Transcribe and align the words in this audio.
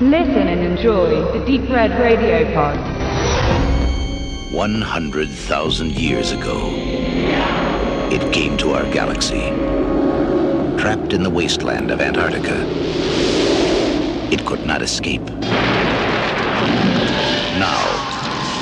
Listen 0.00 0.48
and 0.48 0.60
enjoy 0.60 1.22
the 1.38 1.44
Deep 1.46 1.70
Red 1.70 1.92
Radio 2.00 2.52
Pod. 2.52 2.76
100,000 4.52 5.92
years 5.92 6.32
ago, 6.32 6.72
it 8.10 8.32
came 8.32 8.56
to 8.56 8.72
our 8.72 8.82
galaxy. 8.92 9.50
Trapped 10.76 11.12
in 11.12 11.22
the 11.22 11.30
wasteland 11.30 11.92
of 11.92 12.00
Antarctica, 12.00 12.56
it 14.32 14.44
could 14.44 14.66
not 14.66 14.82
escape. 14.82 15.22
Now, 17.60 17.84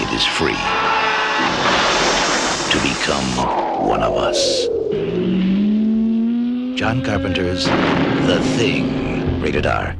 it 0.02 0.12
is 0.12 0.26
free 0.26 0.52
to 2.70 2.78
become 2.86 3.88
one 3.88 4.02
of 4.02 4.12
us. 4.18 4.66
John 6.78 7.02
Carpenter's 7.02 7.64
The 8.26 8.38
Thing, 8.58 9.40
rated 9.40 9.64
R. 9.64 9.96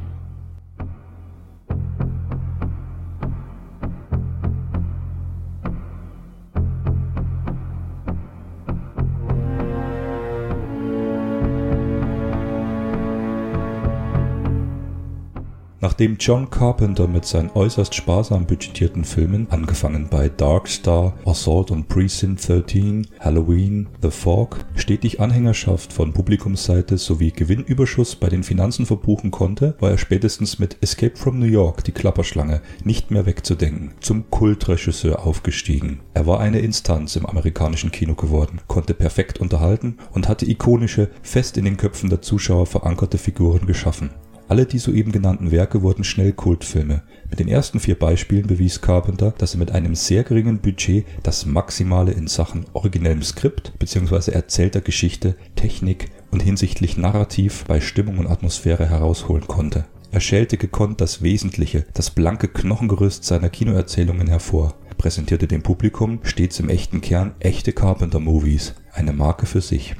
Nachdem 15.83 16.15
John 16.17 16.49
Carpenter 16.49 17.09
mit 17.09 17.25
seinen 17.25 17.49
äußerst 17.49 17.93
sparsam 17.93 18.45
budgetierten 18.45 19.03
Filmen, 19.03 19.47
angefangen 19.49 20.07
bei 20.09 20.29
Dark 20.29 20.69
Star, 20.69 21.13
Assault 21.25 21.71
on 21.71 21.83
Precinct 21.83 22.37
13, 22.47 23.05
Halloween, 23.19 23.89
The 24.01 24.09
Fog, 24.09 24.59
stetig 24.75 25.19
Anhängerschaft 25.19 25.91
von 25.91 26.13
Publikumsseite 26.13 26.97
sowie 26.97 27.31
Gewinnüberschuss 27.31 28.15
bei 28.15 28.29
den 28.29 28.43
Finanzen 28.43 28.85
verbuchen 28.85 29.29
konnte, 29.29 29.75
war 29.81 29.91
er 29.91 29.97
spätestens 29.97 30.57
mit 30.57 30.77
Escape 30.79 31.17
from 31.17 31.37
New 31.37 31.47
York, 31.47 31.83
die 31.83 31.91
Klapperschlange, 31.91 32.61
nicht 32.85 33.11
mehr 33.11 33.25
wegzudenken, 33.25 33.91
zum 33.99 34.29
Kultregisseur 34.29 35.25
aufgestiegen. 35.27 35.99
Er 36.13 36.25
war 36.25 36.39
eine 36.39 36.59
Instanz 36.59 37.17
im 37.17 37.25
amerikanischen 37.25 37.91
Kino 37.91 38.15
geworden, 38.15 38.61
konnte 38.69 38.93
perfekt 38.93 39.41
unterhalten 39.41 39.97
und 40.13 40.29
hatte 40.29 40.49
ikonische, 40.49 41.09
fest 41.23 41.57
in 41.57 41.65
den 41.65 41.75
Köpfen 41.75 42.09
der 42.09 42.21
Zuschauer 42.21 42.67
verankerte 42.67 43.17
Figuren 43.17 43.65
geschaffen. 43.65 44.11
Alle 44.53 44.67
die 44.67 44.77
soeben 44.77 45.11
genannten 45.11 45.49
Werke 45.49 45.81
wurden 45.81 46.03
schnell 46.03 46.31
Kultfilme. 46.31 47.01
Mit 47.27 47.39
den 47.39 47.47
ersten 47.47 47.79
vier 47.79 47.97
Beispielen 47.97 48.45
bewies 48.45 48.81
Carpenter, 48.81 49.33
dass 49.39 49.55
er 49.55 49.57
mit 49.57 49.71
einem 49.71 49.95
sehr 49.95 50.23
geringen 50.23 50.59
Budget 50.59 51.07
das 51.23 51.47
Maximale 51.47 52.11
in 52.11 52.27
Sachen 52.27 52.67
originellem 52.73 53.23
Skript 53.23 53.73
bzw. 53.79 54.29
erzählter 54.29 54.81
Geschichte, 54.81 55.35
Technik 55.55 56.11
und 56.29 56.43
hinsichtlich 56.43 56.97
Narrativ 56.97 57.65
bei 57.67 57.81
Stimmung 57.81 58.19
und 58.19 58.27
Atmosphäre 58.27 58.87
herausholen 58.87 59.47
konnte. 59.47 59.85
Er 60.11 60.19
schälte 60.19 60.57
gekonnt 60.57 61.01
das 61.01 61.23
Wesentliche, 61.23 61.87
das 61.95 62.11
blanke 62.11 62.47
Knochengerüst 62.47 63.23
seiner 63.23 63.49
Kinoerzählungen 63.49 64.27
hervor, 64.27 64.75
präsentierte 64.99 65.47
dem 65.47 65.63
Publikum 65.63 66.19
stets 66.21 66.59
im 66.59 66.69
echten 66.69 67.01
Kern 67.01 67.33
echte 67.39 67.73
Carpenter-Movies, 67.73 68.75
eine 68.93 69.13
Marke 69.13 69.47
für 69.47 69.61
sich 69.61 69.95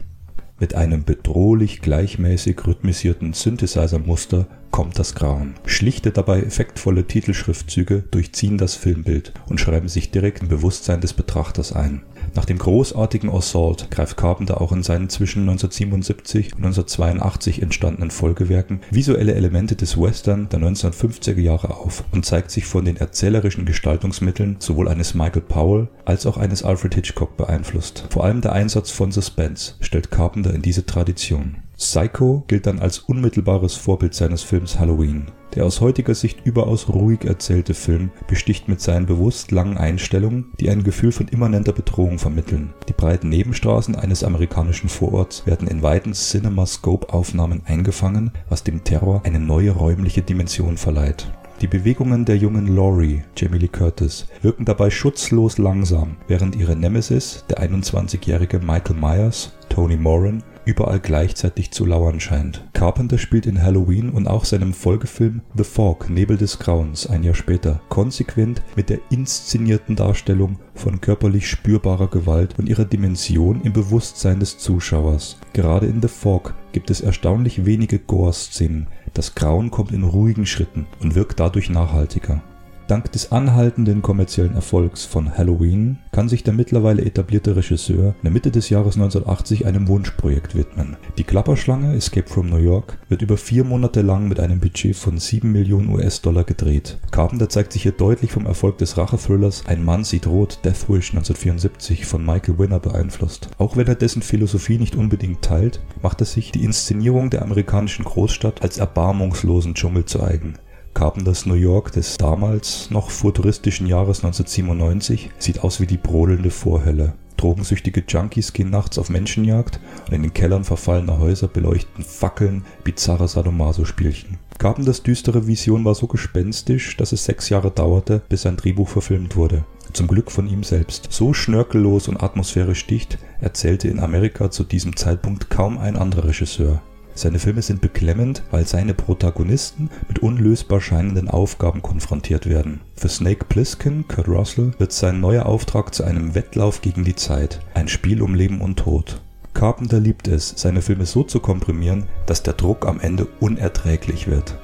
mit 0.64 0.76
einem 0.76 1.04
bedrohlich 1.04 1.82
gleichmäßig 1.82 2.66
rhythmisierten 2.66 3.34
Synthesizer-Muster 3.34 4.48
kommt 4.74 5.00
das 5.00 5.16
Grauen. 5.16 5.56
Schlichte, 5.66 6.12
dabei 6.12 6.42
effektvolle 6.42 7.08
Titelschriftzüge 7.08 8.04
durchziehen 8.12 8.58
das 8.58 8.76
Filmbild 8.76 9.32
und 9.48 9.62
schreiben 9.62 9.88
sich 9.88 10.12
direkt 10.12 10.42
im 10.42 10.50
Bewusstsein 10.50 11.00
des 11.00 11.14
Betrachters 11.14 11.72
ein 11.72 12.02
nach 12.36 12.46
dem 12.46 12.58
großartigen 12.58 13.30
Assault 13.30 13.92
greift 13.92 14.18
Carpenter 14.18 14.60
auch 14.60 14.72
in 14.72 14.82
seinen 14.82 15.10
zwischen 15.10 15.42
1977 15.42 16.54
und 16.54 16.66
1982 16.66 17.62
entstandenen 17.62 18.10
Folgewerken 18.10 18.82
visuelle 18.90 19.36
Elemente 19.36 19.76
des 19.76 20.00
Western 20.02 20.50
der 20.50 20.60
1950er 20.60 21.40
Jahre 21.40 21.78
auf 21.78 22.04
und 22.12 22.26
zeigt 22.26 22.50
sich 22.50 22.66
von 22.66 22.86
den 22.86 22.98
erzählerischen 22.98 23.66
Gestaltungsmitteln 23.66 24.56
sowohl 24.60 24.88
eines 24.88 25.14
Michael 25.14 25.44
Powell 25.44 25.90
als 26.06 26.26
auch 26.26 26.38
eines 26.38 26.64
Alfred 26.64 26.96
Hitchcock 26.96 27.38
beeinflusst. 27.38 28.08
Vor 28.10 28.24
allem 28.24 28.42
der 28.42 28.54
Einsatz 28.54 28.90
von 28.90 29.12
Suspense 29.12 29.74
stellt 29.80 30.10
Carpenter 30.10 30.54
in 30.54 30.64
diese 30.64 30.86
Tradition. 30.86 31.63
Psycho 31.84 32.46
gilt 32.48 32.66
dann 32.66 32.80
als 32.80 33.00
unmittelbares 33.00 33.76
Vorbild 33.76 34.14
seines 34.14 34.42
Films 34.42 34.80
Halloween. 34.80 35.28
Der 35.54 35.66
aus 35.66 35.82
heutiger 35.82 36.16
Sicht 36.16 36.46
überaus 36.46 36.88
ruhig 36.88 37.26
erzählte 37.26 37.74
Film 37.74 38.10
besticht 38.28 38.68
mit 38.70 38.82
seinen 38.82 39.06
bewusst 39.06 39.52
langen 39.52 39.78
Einstellungen, 39.78 40.52
die 40.60 40.70
ein 40.70 40.84
Gefühl 40.84 41.12
von 41.12 41.28
immanenter 41.28 41.74
Bedrohung 41.74 42.18
vermitteln. 42.18 42.74
Die 42.88 42.94
breiten 42.94 43.30
Nebenstraßen 43.30 43.96
eines 43.96 44.24
amerikanischen 44.24 44.90
Vororts 44.90 45.46
werden 45.46 45.68
in 45.68 45.84
weiten 45.84 46.14
CinemaScope-Aufnahmen 46.14 47.62
eingefangen, 47.66 48.32
was 48.50 48.64
dem 48.64 48.84
Terror 48.84 49.22
eine 49.26 49.40
neue 49.40 49.72
räumliche 49.72 50.22
Dimension 50.22 50.78
verleiht. 50.78 51.28
Die 51.62 51.68
Bewegungen 51.68 52.26
der 52.26 52.38
jungen 52.38 52.76
Laurie, 52.76 53.24
Jamie 53.38 53.60
Lee 53.60 53.68
Curtis, 53.68 54.26
wirken 54.42 54.66
dabei 54.66 54.90
schutzlos 54.90 55.58
langsam, 55.58 56.16
während 56.28 56.56
ihre 56.56 56.76
Nemesis, 56.76 57.46
der 57.50 57.62
21-jährige 57.62 58.60
Michael 58.60 58.96
Myers, 58.96 59.52
Tony 59.70 59.96
Moran, 59.96 60.44
überall 60.66 61.00
gleichzeitig 61.00 61.72
zu 61.72 61.86
lauern 61.86 62.20
scheint. 62.20 62.64
Carpenter 62.74 63.18
spielt 63.18 63.46
in 63.46 63.62
Halloween 63.62 64.10
und 64.10 64.28
auch 64.28 64.46
seinem 64.46 64.74
Folgefilm 64.74 65.42
The 65.56 65.64
Fog 65.64 66.10
Nebel 66.10 66.38
des 66.38 66.60
Grauens 66.60 67.08
ein 67.08 67.24
Jahr 67.24 67.36
später 67.36 67.82
konsequent 67.90 68.62
mit 68.76 68.90
der 68.90 69.00
inszenierten 69.10 69.96
Darstellung 69.96 70.60
von 70.76 71.02
körperlich 71.02 71.48
spürbarer 71.48 72.08
Gewalt 72.08 72.58
und 72.58 72.70
ihrer 72.70 72.86
Dimension 72.86 73.62
im 73.62 73.74
Bewusstsein 73.74 74.40
des 74.40 74.58
Zuschauers. 74.58 75.38
Gerade 75.54 75.88
in 75.88 76.02
The 76.02 76.08
Fog 76.08 76.54
gibt 76.72 76.90
es 76.90 77.02
erstaunlich 77.02 77.66
wenige 77.66 78.00
Gore-Szenen. 78.00 78.88
Das 79.14 79.36
Grauen 79.36 79.72
kommt 79.72 79.92
in 79.92 80.04
ruhigen 80.04 80.46
Schritten 80.46 80.88
und 81.02 81.16
wirkt 81.16 81.40
dadurch 81.40 81.70
nachhaltiger 81.70 82.42
Dank 82.88 83.12
des 83.14 83.32
anhaltenden 83.32 84.02
kommerziellen 84.02 84.56
Erfolgs 84.56 85.06
von 85.06 85.38
Halloween 85.38 86.00
kann 86.12 86.28
sich 86.28 86.44
der 86.44 86.54
mittlerweile 86.54 87.06
etablierte 87.06 87.56
Regisseur 87.56 88.10
in 88.10 88.24
der 88.24 88.32
Mitte 88.32 88.52
des 88.52 88.70
Jahres 88.70 88.96
1980 88.96 89.66
einem 89.66 89.88
Wunschprojekt 89.88 90.54
widmen. 90.54 90.98
Die 91.18 91.24
Klapperschlange 91.24 91.96
Escape 91.96 92.28
from 92.28 92.50
New 92.50 92.58
York 92.58 92.98
wird 93.08 93.22
über 93.22 93.38
vier 93.38 93.64
Monate 93.64 94.02
lang 94.02 94.28
mit 94.28 94.40
einem 94.40 94.60
Budget 94.60 94.96
von 94.98 95.18
7 95.18 95.50
Millionen 95.50 95.90
US-Dollar 95.90 96.44
gedreht. 96.44 97.00
Carpenter 97.12 97.48
zeigt 97.48 97.72
sich 97.72 97.84
hier 97.84 97.94
deutlich 97.94 98.34
vom 98.34 98.46
Erfolg 98.46 98.78
des 98.80 98.98
Rachethrillers 98.98 99.66
Ein 99.66 99.86
Mann 99.86 100.04
sieht 100.04 100.28
rot 100.28 100.60
Death 100.66 100.90
Wish 100.90 101.12
1974 101.12 102.06
von 102.06 102.26
Michael 102.26 102.60
Winner 102.60 102.80
beeinflusst. 102.80 103.50
Auch 103.58 103.78
wenn 103.78 103.88
er 103.88 103.96
dessen 103.96 104.22
Philosophie 104.22 104.78
nicht 104.78 104.96
unbedingt 104.96 105.42
teilt, 105.42 105.80
macht 106.02 106.22
er 106.22 106.26
sich 106.26 106.52
die 106.52 106.66
Inszenierung 106.66 107.30
der 107.30 107.44
amerikanischen 107.44 108.04
Großstadt 108.04 108.62
als 108.62 108.78
erbarmungslosen 108.78 109.74
Dschungel 109.74 110.04
zu 110.04 110.22
eigen. 110.22 110.56
Carpenters 110.94 111.46
New 111.46 111.56
York 111.56 111.92
des 111.92 112.18
damals 112.18 112.92
noch 112.92 113.10
futuristischen 113.10 113.88
Jahres 113.88 114.24
1997 114.24 115.32
sieht 115.40 115.64
aus 115.64 115.80
wie 115.80 115.88
die 115.88 115.98
brodelnde 115.98 116.52
Vorhölle. 116.52 117.14
Drogensüchtige 117.38 118.04
Junkies 118.08 118.54
gehen 118.54 118.70
nachts 118.70 118.98
auf 118.98 119.10
Menschenjagd 119.10 119.80
und 120.08 120.14
in 120.14 120.22
den 120.22 120.34
Kellern 120.34 120.64
verfallener 120.64 121.20
Häuser 121.20 121.48
beleuchten 121.48 122.04
Fackeln 122.04 122.64
bizarre 122.84 123.28
Sadomaso-Spielchen. 123.28 124.38
Carpenters 124.60 125.04
düstere 125.04 125.48
Vision 125.48 125.84
war 125.84 125.96
so 125.96 126.08
gespenstisch, 126.08 126.96
dass 126.96 127.12
es 127.12 127.26
sechs 127.26 127.50
Jahre 127.50 127.72
dauerte, 127.72 128.22
bis 128.30 128.44
sein 128.44 128.56
Drehbuch 128.56 128.88
verfilmt 128.88 129.36
wurde. 129.36 129.66
Zum 129.92 130.08
Glück 130.08 130.32
von 130.32 130.48
ihm 130.48 130.64
selbst. 130.64 131.08
So 131.12 131.34
schnörkellos 131.34 132.08
und 132.08 132.22
atmosphärisch 132.24 132.88
dicht 132.88 133.18
erzählte 133.42 133.90
in 133.90 134.00
Amerika 134.00 134.50
zu 134.50 134.64
diesem 134.64 134.96
Zeitpunkt 134.96 135.50
kaum 135.50 135.78
ein 135.78 135.98
anderer 135.98 136.30
Regisseur. 136.30 136.82
Seine 137.16 137.40
Filme 137.40 137.62
sind 137.62 137.82
beklemmend, 137.82 138.44
weil 138.52 138.66
seine 138.66 138.94
Protagonisten 138.94 139.90
mit 140.08 140.20
unlösbar 140.20 140.82
scheinenden 140.82 141.30
Aufgaben 141.30 141.82
konfrontiert 141.82 142.50
werden. 142.50 142.82
Für 142.96 143.10
Snake 143.10 143.46
Plissken, 143.48 144.08
Kurt 144.08 144.28
Russell, 144.28 144.74
wird 144.80 144.92
sein 144.92 145.20
neuer 145.20 145.46
Auftrag 145.46 145.94
zu 145.94 146.04
einem 146.04 146.34
Wettlauf 146.36 146.82
gegen 146.82 147.04
die 147.04 147.16
Zeit, 147.16 147.60
ein 147.74 147.88
Spiel 147.88 148.22
um 148.22 148.34
Leben 148.34 148.62
und 148.62 148.80
Tod. 148.80 149.22
Carpenter 149.54 150.00
liebt 150.00 150.28
es, 150.28 150.54
seine 150.58 150.82
Filme 150.82 151.06
so 151.06 151.24
zu 151.24 151.40
komprimieren, 151.40 152.08
dass 152.26 152.42
der 152.42 152.54
Druck 152.54 152.88
am 152.88 153.00
Ende 153.00 153.28
unerträglich 153.40 154.28
wird. 154.28 154.58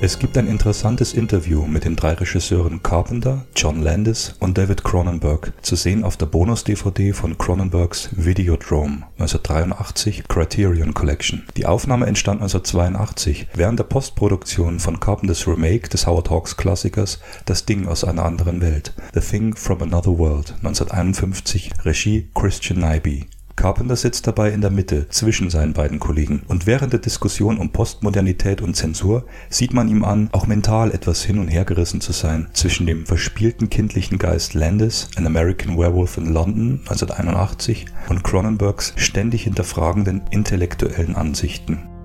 Es 0.00 0.20
gibt 0.20 0.38
ein 0.38 0.46
interessantes 0.46 1.12
Interview 1.12 1.66
mit 1.66 1.84
den 1.84 1.96
drei 1.96 2.12
Regisseuren 2.12 2.84
Carpenter, 2.84 3.44
John 3.56 3.82
Landis 3.82 4.36
und 4.38 4.56
David 4.56 4.84
Cronenberg, 4.84 5.52
zu 5.60 5.74
sehen 5.74 6.04
auf 6.04 6.16
der 6.16 6.26
Bonus-DVD 6.26 7.12
von 7.12 7.36
Cronenbergs 7.36 8.10
Videodrome 8.12 9.08
1983 9.18 10.28
Criterion 10.28 10.94
Collection. 10.94 11.44
Die 11.56 11.66
Aufnahme 11.66 12.06
entstand 12.06 12.40
1982 12.42 13.48
während 13.54 13.80
der 13.80 13.84
Postproduktion 13.84 14.78
von 14.78 15.00
Carpenters 15.00 15.48
Remake 15.48 15.88
des 15.88 16.06
Howard 16.06 16.30
Hawks 16.30 16.56
Klassikers 16.56 17.18
Das 17.46 17.66
Ding 17.66 17.88
aus 17.88 18.04
einer 18.04 18.24
anderen 18.24 18.60
Welt, 18.60 18.94
The 19.14 19.20
Thing 19.20 19.56
from 19.56 19.82
Another 19.82 20.16
World 20.16 20.54
1951, 20.62 21.72
Regie 21.84 22.30
Christian 22.34 22.78
Nyby. 22.78 23.26
Carpenter 23.58 23.96
sitzt 23.96 24.28
dabei 24.28 24.52
in 24.52 24.60
der 24.60 24.70
Mitte 24.70 25.08
zwischen 25.08 25.50
seinen 25.50 25.72
beiden 25.72 25.98
Kollegen 25.98 26.42
und 26.46 26.68
während 26.68 26.92
der 26.92 27.00
Diskussion 27.00 27.58
um 27.58 27.70
Postmodernität 27.70 28.62
und 28.62 28.76
Zensur 28.76 29.24
sieht 29.50 29.74
man 29.74 29.88
ihm 29.88 30.04
an, 30.04 30.28
auch 30.30 30.46
mental 30.46 30.92
etwas 30.92 31.24
hin 31.24 31.40
und 31.40 31.48
her 31.48 31.64
gerissen 31.64 32.00
zu 32.00 32.12
sein 32.12 32.46
zwischen 32.52 32.86
dem 32.86 33.04
verspielten 33.04 33.68
kindlichen 33.68 34.18
Geist 34.18 34.54
Landis, 34.54 35.08
An 35.16 35.26
American 35.26 35.76
Werewolf 35.76 36.18
in 36.18 36.26
London 36.26 36.78
1981 36.82 37.86
und 38.08 38.22
Cronenbergs 38.22 38.92
ständig 38.94 39.42
hinterfragenden 39.42 40.22
intellektuellen 40.30 41.16
Ansichten. 41.16 41.97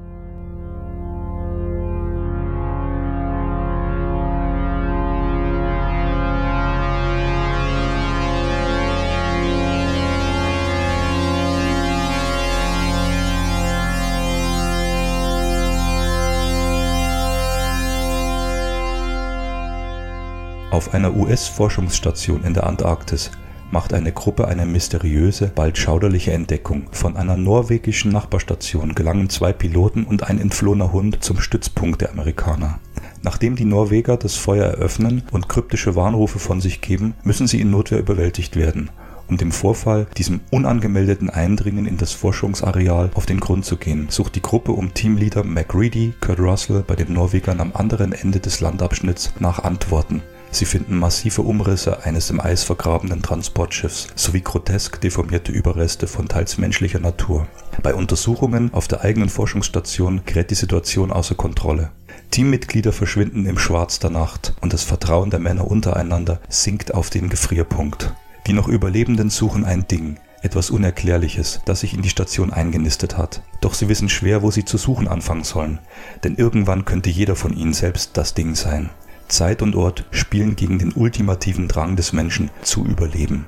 Auf 20.74 20.96
einer 20.96 21.16
US-Forschungsstation 21.16 22.44
in 22.44 22.56
der 22.56 22.66
Antarktis 22.66 23.30
macht 23.70 23.94
eine 23.94 24.12
Gruppe 24.12 24.48
eine 24.48 24.66
mysteriöse, 24.66 25.52
bald 25.54 25.78
schauderliche 25.78 26.32
Entdeckung. 26.32 26.88
Von 26.92 27.16
einer 27.16 27.38
norwegischen 27.38 28.12
Nachbarstation 28.12 28.96
gelangen 28.96 29.30
zwei 29.30 29.54
Piloten 29.54 30.04
und 30.04 30.24
ein 30.24 30.42
entflohener 30.42 30.92
Hund 30.92 31.24
zum 31.24 31.40
Stützpunkt 31.40 32.02
der 32.02 32.10
Amerikaner. 32.10 32.80
Nachdem 33.22 33.56
die 33.56 33.66
Norweger 33.66 34.18
das 34.18 34.34
Feuer 34.34 34.66
eröffnen 34.66 35.22
und 35.32 35.48
kryptische 35.48 35.96
Warnrufe 35.96 36.40
von 36.40 36.60
sich 36.60 36.82
geben, 36.82 37.14
müssen 37.24 37.46
sie 37.46 37.62
in 37.62 37.70
Notwehr 37.70 38.00
überwältigt 38.00 38.56
werden 38.56 38.90
um 39.28 39.38
dem 39.38 39.52
Vorfall, 39.52 40.08
diesem 40.18 40.42
unangemeldeten 40.52 41.30
Eindringen 41.30 41.86
in 41.86 41.98
das 41.98 42.12
Forschungsareal 42.12 43.10
auf 43.14 43.26
den 43.26 43.40
Grund 43.40 43.66
zu 43.66 43.78
gehen, 43.78 44.08
sucht 44.10 44.36
die 44.36 44.42
Gruppe 44.42 44.74
um 44.74 44.94
Teamleader 44.94 45.44
McReady, 45.44 46.14
Kurt 46.22 46.40
Russell 46.40 46.84
bei 46.86 46.96
den 46.96 47.14
Norwegern 47.14 47.60
am 47.60 47.72
anderen 47.74 48.12
Ende 48.12 48.40
des 48.40 48.60
Landabschnitts 48.60 49.34
nach 49.40 49.64
Antworten. 49.64 50.22
Sie 50.54 50.66
finden 50.66 51.00
massive 51.00 51.42
Umrisse 51.42 52.06
eines 52.06 52.30
im 52.30 52.40
Eis 52.40 52.64
vergrabenen 52.64 53.24
Transportschiffs 53.24 54.10
sowie 54.14 54.42
grotesk 54.42 55.02
deformierte 55.02 55.52
Überreste 55.52 56.06
von 56.06 56.28
teils 56.28 56.60
menschlicher 56.60 57.00
Natur. 57.00 57.48
Bei 57.82 57.96
Untersuchungen 57.96 58.72
auf 58.72 58.88
der 58.88 59.02
eigenen 59.02 59.30
Forschungsstation 59.30 60.22
gerät 60.26 60.52
die 60.52 60.56
Situation 60.56 61.12
außer 61.12 61.34
Kontrolle. 61.34 61.90
Teammitglieder 62.30 62.94
verschwinden 62.94 63.48
im 63.48 63.58
Schwarz 63.58 63.98
der 63.98 64.12
Nacht 64.12 64.54
und 64.62 64.74
das 64.74 64.84
Vertrauen 64.84 65.32
der 65.32 65.40
Männer 65.40 65.70
untereinander 65.70 66.40
sinkt 66.50 66.94
auf 66.94 67.10
den 67.10 67.30
Gefrierpunkt. 67.30 68.14
Die 68.46 68.54
noch 68.54 68.68
Überlebenden 68.68 69.32
suchen 69.32 69.66
ein 69.66 69.88
Ding, 69.88 70.20
etwas 70.44 70.70
Unerklärliches, 70.70 71.62
das 71.66 71.80
sich 71.80 71.96
in 71.96 72.04
die 72.04 72.10
Station 72.10 72.54
eingenistet 72.54 73.18
hat. 73.18 73.42
Doch 73.60 73.74
sie 73.74 73.90
wissen 73.90 74.08
schwer, 74.08 74.44
wo 74.44 74.52
sie 74.52 74.66
zu 74.66 74.78
suchen 74.78 75.08
anfangen 75.08 75.46
sollen, 75.46 75.80
denn 76.24 76.36
irgendwann 76.36 76.86
könnte 76.86 77.10
jeder 77.10 77.36
von 77.36 77.58
ihnen 77.58 77.74
selbst 77.74 78.12
das 78.18 78.36
Ding 78.36 78.54
sein. 78.54 78.92
Zeit 79.34 79.64
und 79.64 79.76
Ort 79.76 80.06
spielen 80.12 80.56
gegen 80.56 80.78
den 80.78 80.94
ultimativen 80.94 81.68
Drang 81.68 81.96
des 81.96 82.14
Menschen 82.14 82.52
zu 82.62 82.86
überleben. 82.86 83.48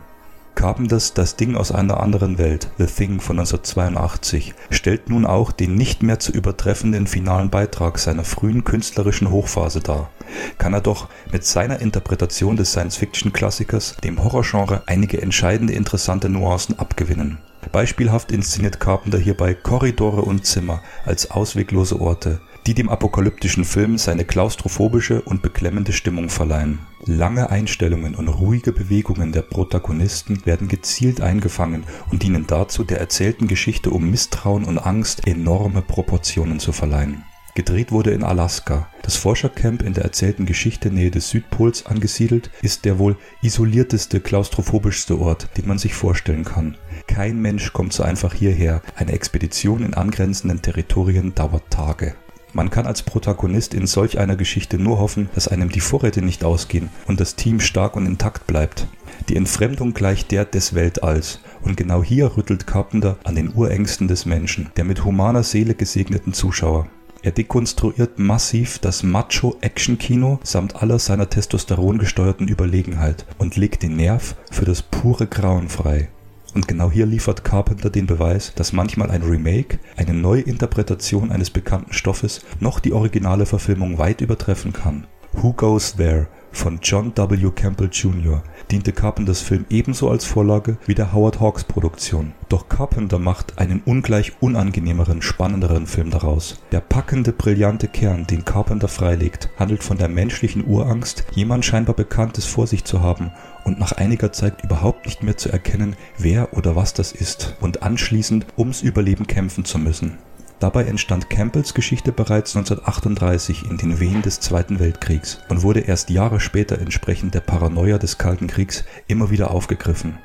Carpenters 0.55 1.13
Das 1.13 1.35
Ding 1.35 1.55
aus 1.55 1.71
einer 1.71 1.99
anderen 1.99 2.37
Welt, 2.37 2.69
The 2.77 2.85
Thing 2.85 3.19
von 3.19 3.37
1982, 3.37 4.55
stellt 4.71 5.09
nun 5.09 5.25
auch 5.25 5.51
den 5.51 5.75
nicht 5.75 6.01
mehr 6.01 6.17
zu 6.17 6.31
übertreffenden 6.31 7.07
finalen 7.07 7.49
Beitrag 7.49 7.99
seiner 7.99 8.23
frühen 8.23 8.63
künstlerischen 8.63 9.29
Hochphase 9.29 9.81
dar. 9.81 10.09
Kann 10.57 10.73
er 10.73 10.81
doch 10.81 11.09
mit 11.31 11.45
seiner 11.45 11.81
Interpretation 11.81 12.55
des 12.55 12.71
Science-Fiction-Klassikers 12.71 13.97
dem 14.03 14.23
Horrorgenre 14.23 14.83
einige 14.87 15.21
entscheidende 15.21 15.73
interessante 15.73 16.29
Nuancen 16.29 16.79
abgewinnen. 16.79 17.37
Beispielhaft 17.71 18.31
inszeniert 18.31 18.79
Carpenter 18.79 19.19
hierbei 19.19 19.53
Korridore 19.53 20.21
und 20.21 20.45
Zimmer 20.45 20.81
als 21.05 21.31
ausweglose 21.31 21.99
Orte, 21.99 22.39
die 22.67 22.73
dem 22.73 22.89
apokalyptischen 22.89 23.63
Film 23.63 23.97
seine 23.97 24.25
klaustrophobische 24.25 25.21
und 25.21 25.41
beklemmende 25.41 25.93
Stimmung 25.93 26.29
verleihen. 26.29 26.79
Lange 27.05 27.49
Einstellungen 27.49 28.15
und 28.15 28.27
ruhige 28.27 28.71
Bewegungen 28.71 29.31
der 29.31 29.43
Protagonisten 29.43 30.45
werden 30.45 30.67
gezielt 30.67 31.21
eingefangen 31.21 31.83
und 32.11 32.23
dienen 32.23 32.47
dazu, 32.47 32.83
der 32.83 32.99
erzählten 32.99 33.47
Geschichte 33.47 33.91
um 33.91 34.09
Misstrauen 34.09 34.65
und 34.65 34.79
Angst 34.79 35.27
enorme 35.27 35.81
Proportionen 35.81 36.59
zu 36.59 36.71
verleihen. 36.71 37.23
Gedreht 37.55 37.93
wurde 37.93 38.11
in 38.11 38.25
Alaska. 38.25 38.89
Das 39.01 39.15
Forschercamp 39.15 39.81
in 39.81 39.93
der 39.93 40.03
erzählten 40.03 40.45
Geschichte 40.45 40.91
Nähe 40.91 41.09
des 41.09 41.29
Südpols 41.29 41.85
angesiedelt 41.85 42.51
ist 42.61 42.83
der 42.83 42.99
wohl 42.99 43.15
isolierteste, 43.41 44.19
klaustrophobischste 44.19 45.17
Ort, 45.17 45.47
den 45.55 45.65
man 45.65 45.77
sich 45.77 45.93
vorstellen 45.93 46.43
kann. 46.43 46.75
Kein 47.07 47.41
Mensch 47.41 47.71
kommt 47.71 47.93
so 47.93 48.03
einfach 48.03 48.33
hierher. 48.33 48.81
Eine 48.97 49.13
Expedition 49.13 49.85
in 49.85 49.93
angrenzenden 49.93 50.61
Territorien 50.61 51.33
dauert 51.33 51.69
Tage. 51.69 52.15
Man 52.55 52.69
kann 52.69 52.87
als 52.87 53.03
Protagonist 53.03 53.73
in 53.73 53.85
solch 53.85 54.17
einer 54.17 54.37
Geschichte 54.37 54.79
nur 54.79 54.97
hoffen, 54.97 55.27
dass 55.35 55.49
einem 55.49 55.67
die 55.67 55.81
Vorräte 55.81 56.21
nicht 56.21 56.45
ausgehen 56.45 56.89
und 57.05 57.19
das 57.19 57.35
Team 57.35 57.59
stark 57.59 57.97
und 57.97 58.05
intakt 58.05 58.47
bleibt. 58.47 58.87
Die 59.27 59.35
Entfremdung 59.35 59.93
gleicht 59.93 60.31
der 60.31 60.45
des 60.45 60.73
Weltalls. 60.73 61.41
Und 61.63 61.75
genau 61.75 62.01
hier 62.01 62.37
rüttelt 62.37 62.65
Carpenter 62.65 63.17
an 63.25 63.35
den 63.35 63.53
Urängsten 63.53 64.07
des 64.07 64.25
Menschen, 64.25 64.71
der 64.77 64.85
mit 64.85 65.03
humaner 65.03 65.43
Seele 65.43 65.75
gesegneten 65.75 66.31
Zuschauer. 66.31 66.87
Er 67.23 67.31
dekonstruiert 67.31 68.19
massiv 68.19 68.79
das 68.79 69.03
Macho-Action-Kino 69.03 70.39
samt 70.43 70.81
aller 70.81 70.97
seiner 70.97 71.29
Testosteron 71.29 71.97
gesteuerten 71.97 72.47
Überlegenheit 72.47 73.25
und 73.37 73.57
legt 73.57 73.83
den 73.83 73.97
Nerv 73.97 74.37
für 74.49 74.63
das 74.63 74.81
pure 74.81 75.27
Grauen 75.27 75.67
frei. 75.67 76.07
Und 76.55 76.69
genau 76.69 76.89
hier 76.89 77.05
liefert 77.05 77.43
Carpenter 77.43 77.89
den 77.89 78.07
Beweis, 78.07 78.53
dass 78.55 78.71
manchmal 78.71 79.11
ein 79.11 79.23
Remake, 79.23 79.77
eine 79.97 80.13
Neuinterpretation 80.13 81.29
eines 81.29 81.49
bekannten 81.49 81.91
Stoffes, 81.91 82.45
noch 82.61 82.79
die 82.79 82.93
originale 82.93 83.45
Verfilmung 83.45 83.97
weit 83.97 84.21
übertreffen 84.21 84.71
kann. 84.71 85.05
Who 85.33 85.51
Goes 85.51 85.97
There 85.97 86.29
von 86.55 86.79
John 86.81 87.13
W. 87.15 87.51
Campbell 87.53 87.89
Jr. 87.91 88.41
diente 88.71 88.93
Carpenters 88.93 89.41
Film 89.41 89.65
ebenso 89.69 90.09
als 90.09 90.25
Vorlage 90.25 90.77
wie 90.85 90.95
der 90.95 91.13
Howard 91.13 91.39
Hawks 91.39 91.63
Produktion. 91.63 92.33
Doch 92.49 92.69
Carpenter 92.69 93.19
macht 93.19 93.57
einen 93.59 93.81
ungleich 93.85 94.33
unangenehmeren, 94.39 95.21
spannenderen 95.21 95.87
Film 95.87 96.09
daraus. 96.09 96.61
Der 96.71 96.79
packende, 96.79 97.31
brillante 97.31 97.87
Kern, 97.87 98.25
den 98.25 98.45
Carpenter 98.45 98.87
freilegt, 98.87 99.49
handelt 99.57 99.83
von 99.83 99.97
der 99.97 100.09
menschlichen 100.09 100.65
Urangst, 100.65 101.25
jemand 101.33 101.65
scheinbar 101.65 101.95
Bekanntes 101.95 102.45
vor 102.45 102.67
sich 102.67 102.83
zu 102.85 103.01
haben 103.01 103.31
und 103.63 103.79
nach 103.79 103.91
einiger 103.91 104.31
Zeit 104.31 104.63
überhaupt 104.63 105.05
nicht 105.05 105.23
mehr 105.23 105.37
zu 105.37 105.51
erkennen, 105.51 105.95
wer 106.17 106.55
oder 106.57 106.75
was 106.75 106.93
das 106.93 107.11
ist 107.11 107.55
und 107.61 107.83
anschließend 107.83 108.45
ums 108.57 108.81
Überleben 108.81 109.27
kämpfen 109.27 109.65
zu 109.65 109.77
müssen. 109.77 110.17
Dabei 110.59 110.85
entstand 110.85 111.29
Campbells 111.29 111.73
Geschichte 111.73 112.11
bereits 112.11 112.55
1938 112.55 113.69
in 113.69 113.77
den 113.77 113.99
Wehen 113.99 114.21
des 114.21 114.39
Zweiten 114.39 114.79
Weltkriegs 114.79 115.39
und 115.49 115.63
wurde 115.63 115.81
erst 115.81 116.09
Jahre 116.09 116.39
später 116.39 116.79
entsprechend 116.79 117.35
der 117.35 117.41
Paranoia 117.41 117.97
des 117.97 118.17
Kalten 118.17 118.47
Kriegs 118.47 118.85
immer 119.07 119.29
wieder 119.29 119.51
aufgegriffen. 119.51 120.17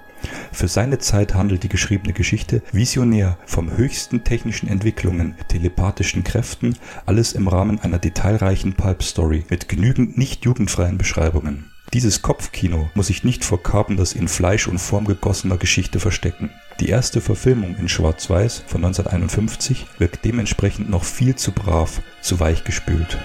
Für 0.52 0.68
seine 0.68 0.98
Zeit 0.98 1.34
handelt 1.34 1.62
die 1.62 1.68
geschriebene 1.68 2.12
Geschichte 2.12 2.62
visionär 2.72 3.38
vom 3.46 3.76
höchsten 3.76 4.22
technischen 4.22 4.68
Entwicklungen, 4.68 5.34
telepathischen 5.48 6.24
Kräften, 6.24 6.76
alles 7.06 7.32
im 7.32 7.48
Rahmen 7.48 7.80
einer 7.80 7.98
detailreichen 7.98 8.74
Pulp 8.74 9.02
Story 9.02 9.44
mit 9.48 9.68
genügend 9.68 10.18
nicht 10.18 10.44
jugendfreien 10.44 10.98
Beschreibungen. 10.98 11.70
Dieses 11.92 12.22
Kopfkino 12.22 12.88
muss 12.94 13.08
sich 13.08 13.24
nicht 13.24 13.44
vor 13.44 13.60
Carpenters 13.64 14.12
in 14.12 14.28
Fleisch 14.28 14.68
und 14.68 14.78
Form 14.78 15.06
gegossener 15.06 15.56
Geschichte 15.56 15.98
verstecken. 15.98 16.50
Die 16.78 16.88
erste 16.88 17.20
Verfilmung 17.20 17.74
in 17.76 17.88
Schwarz-Weiß 17.88 18.62
von 18.68 18.84
1951 18.84 19.86
wirkt 19.98 20.24
dementsprechend 20.24 20.88
noch 20.88 21.02
viel 21.02 21.34
zu 21.34 21.50
brav, 21.50 22.00
zu 22.20 22.38
weichgespült. 22.38 23.18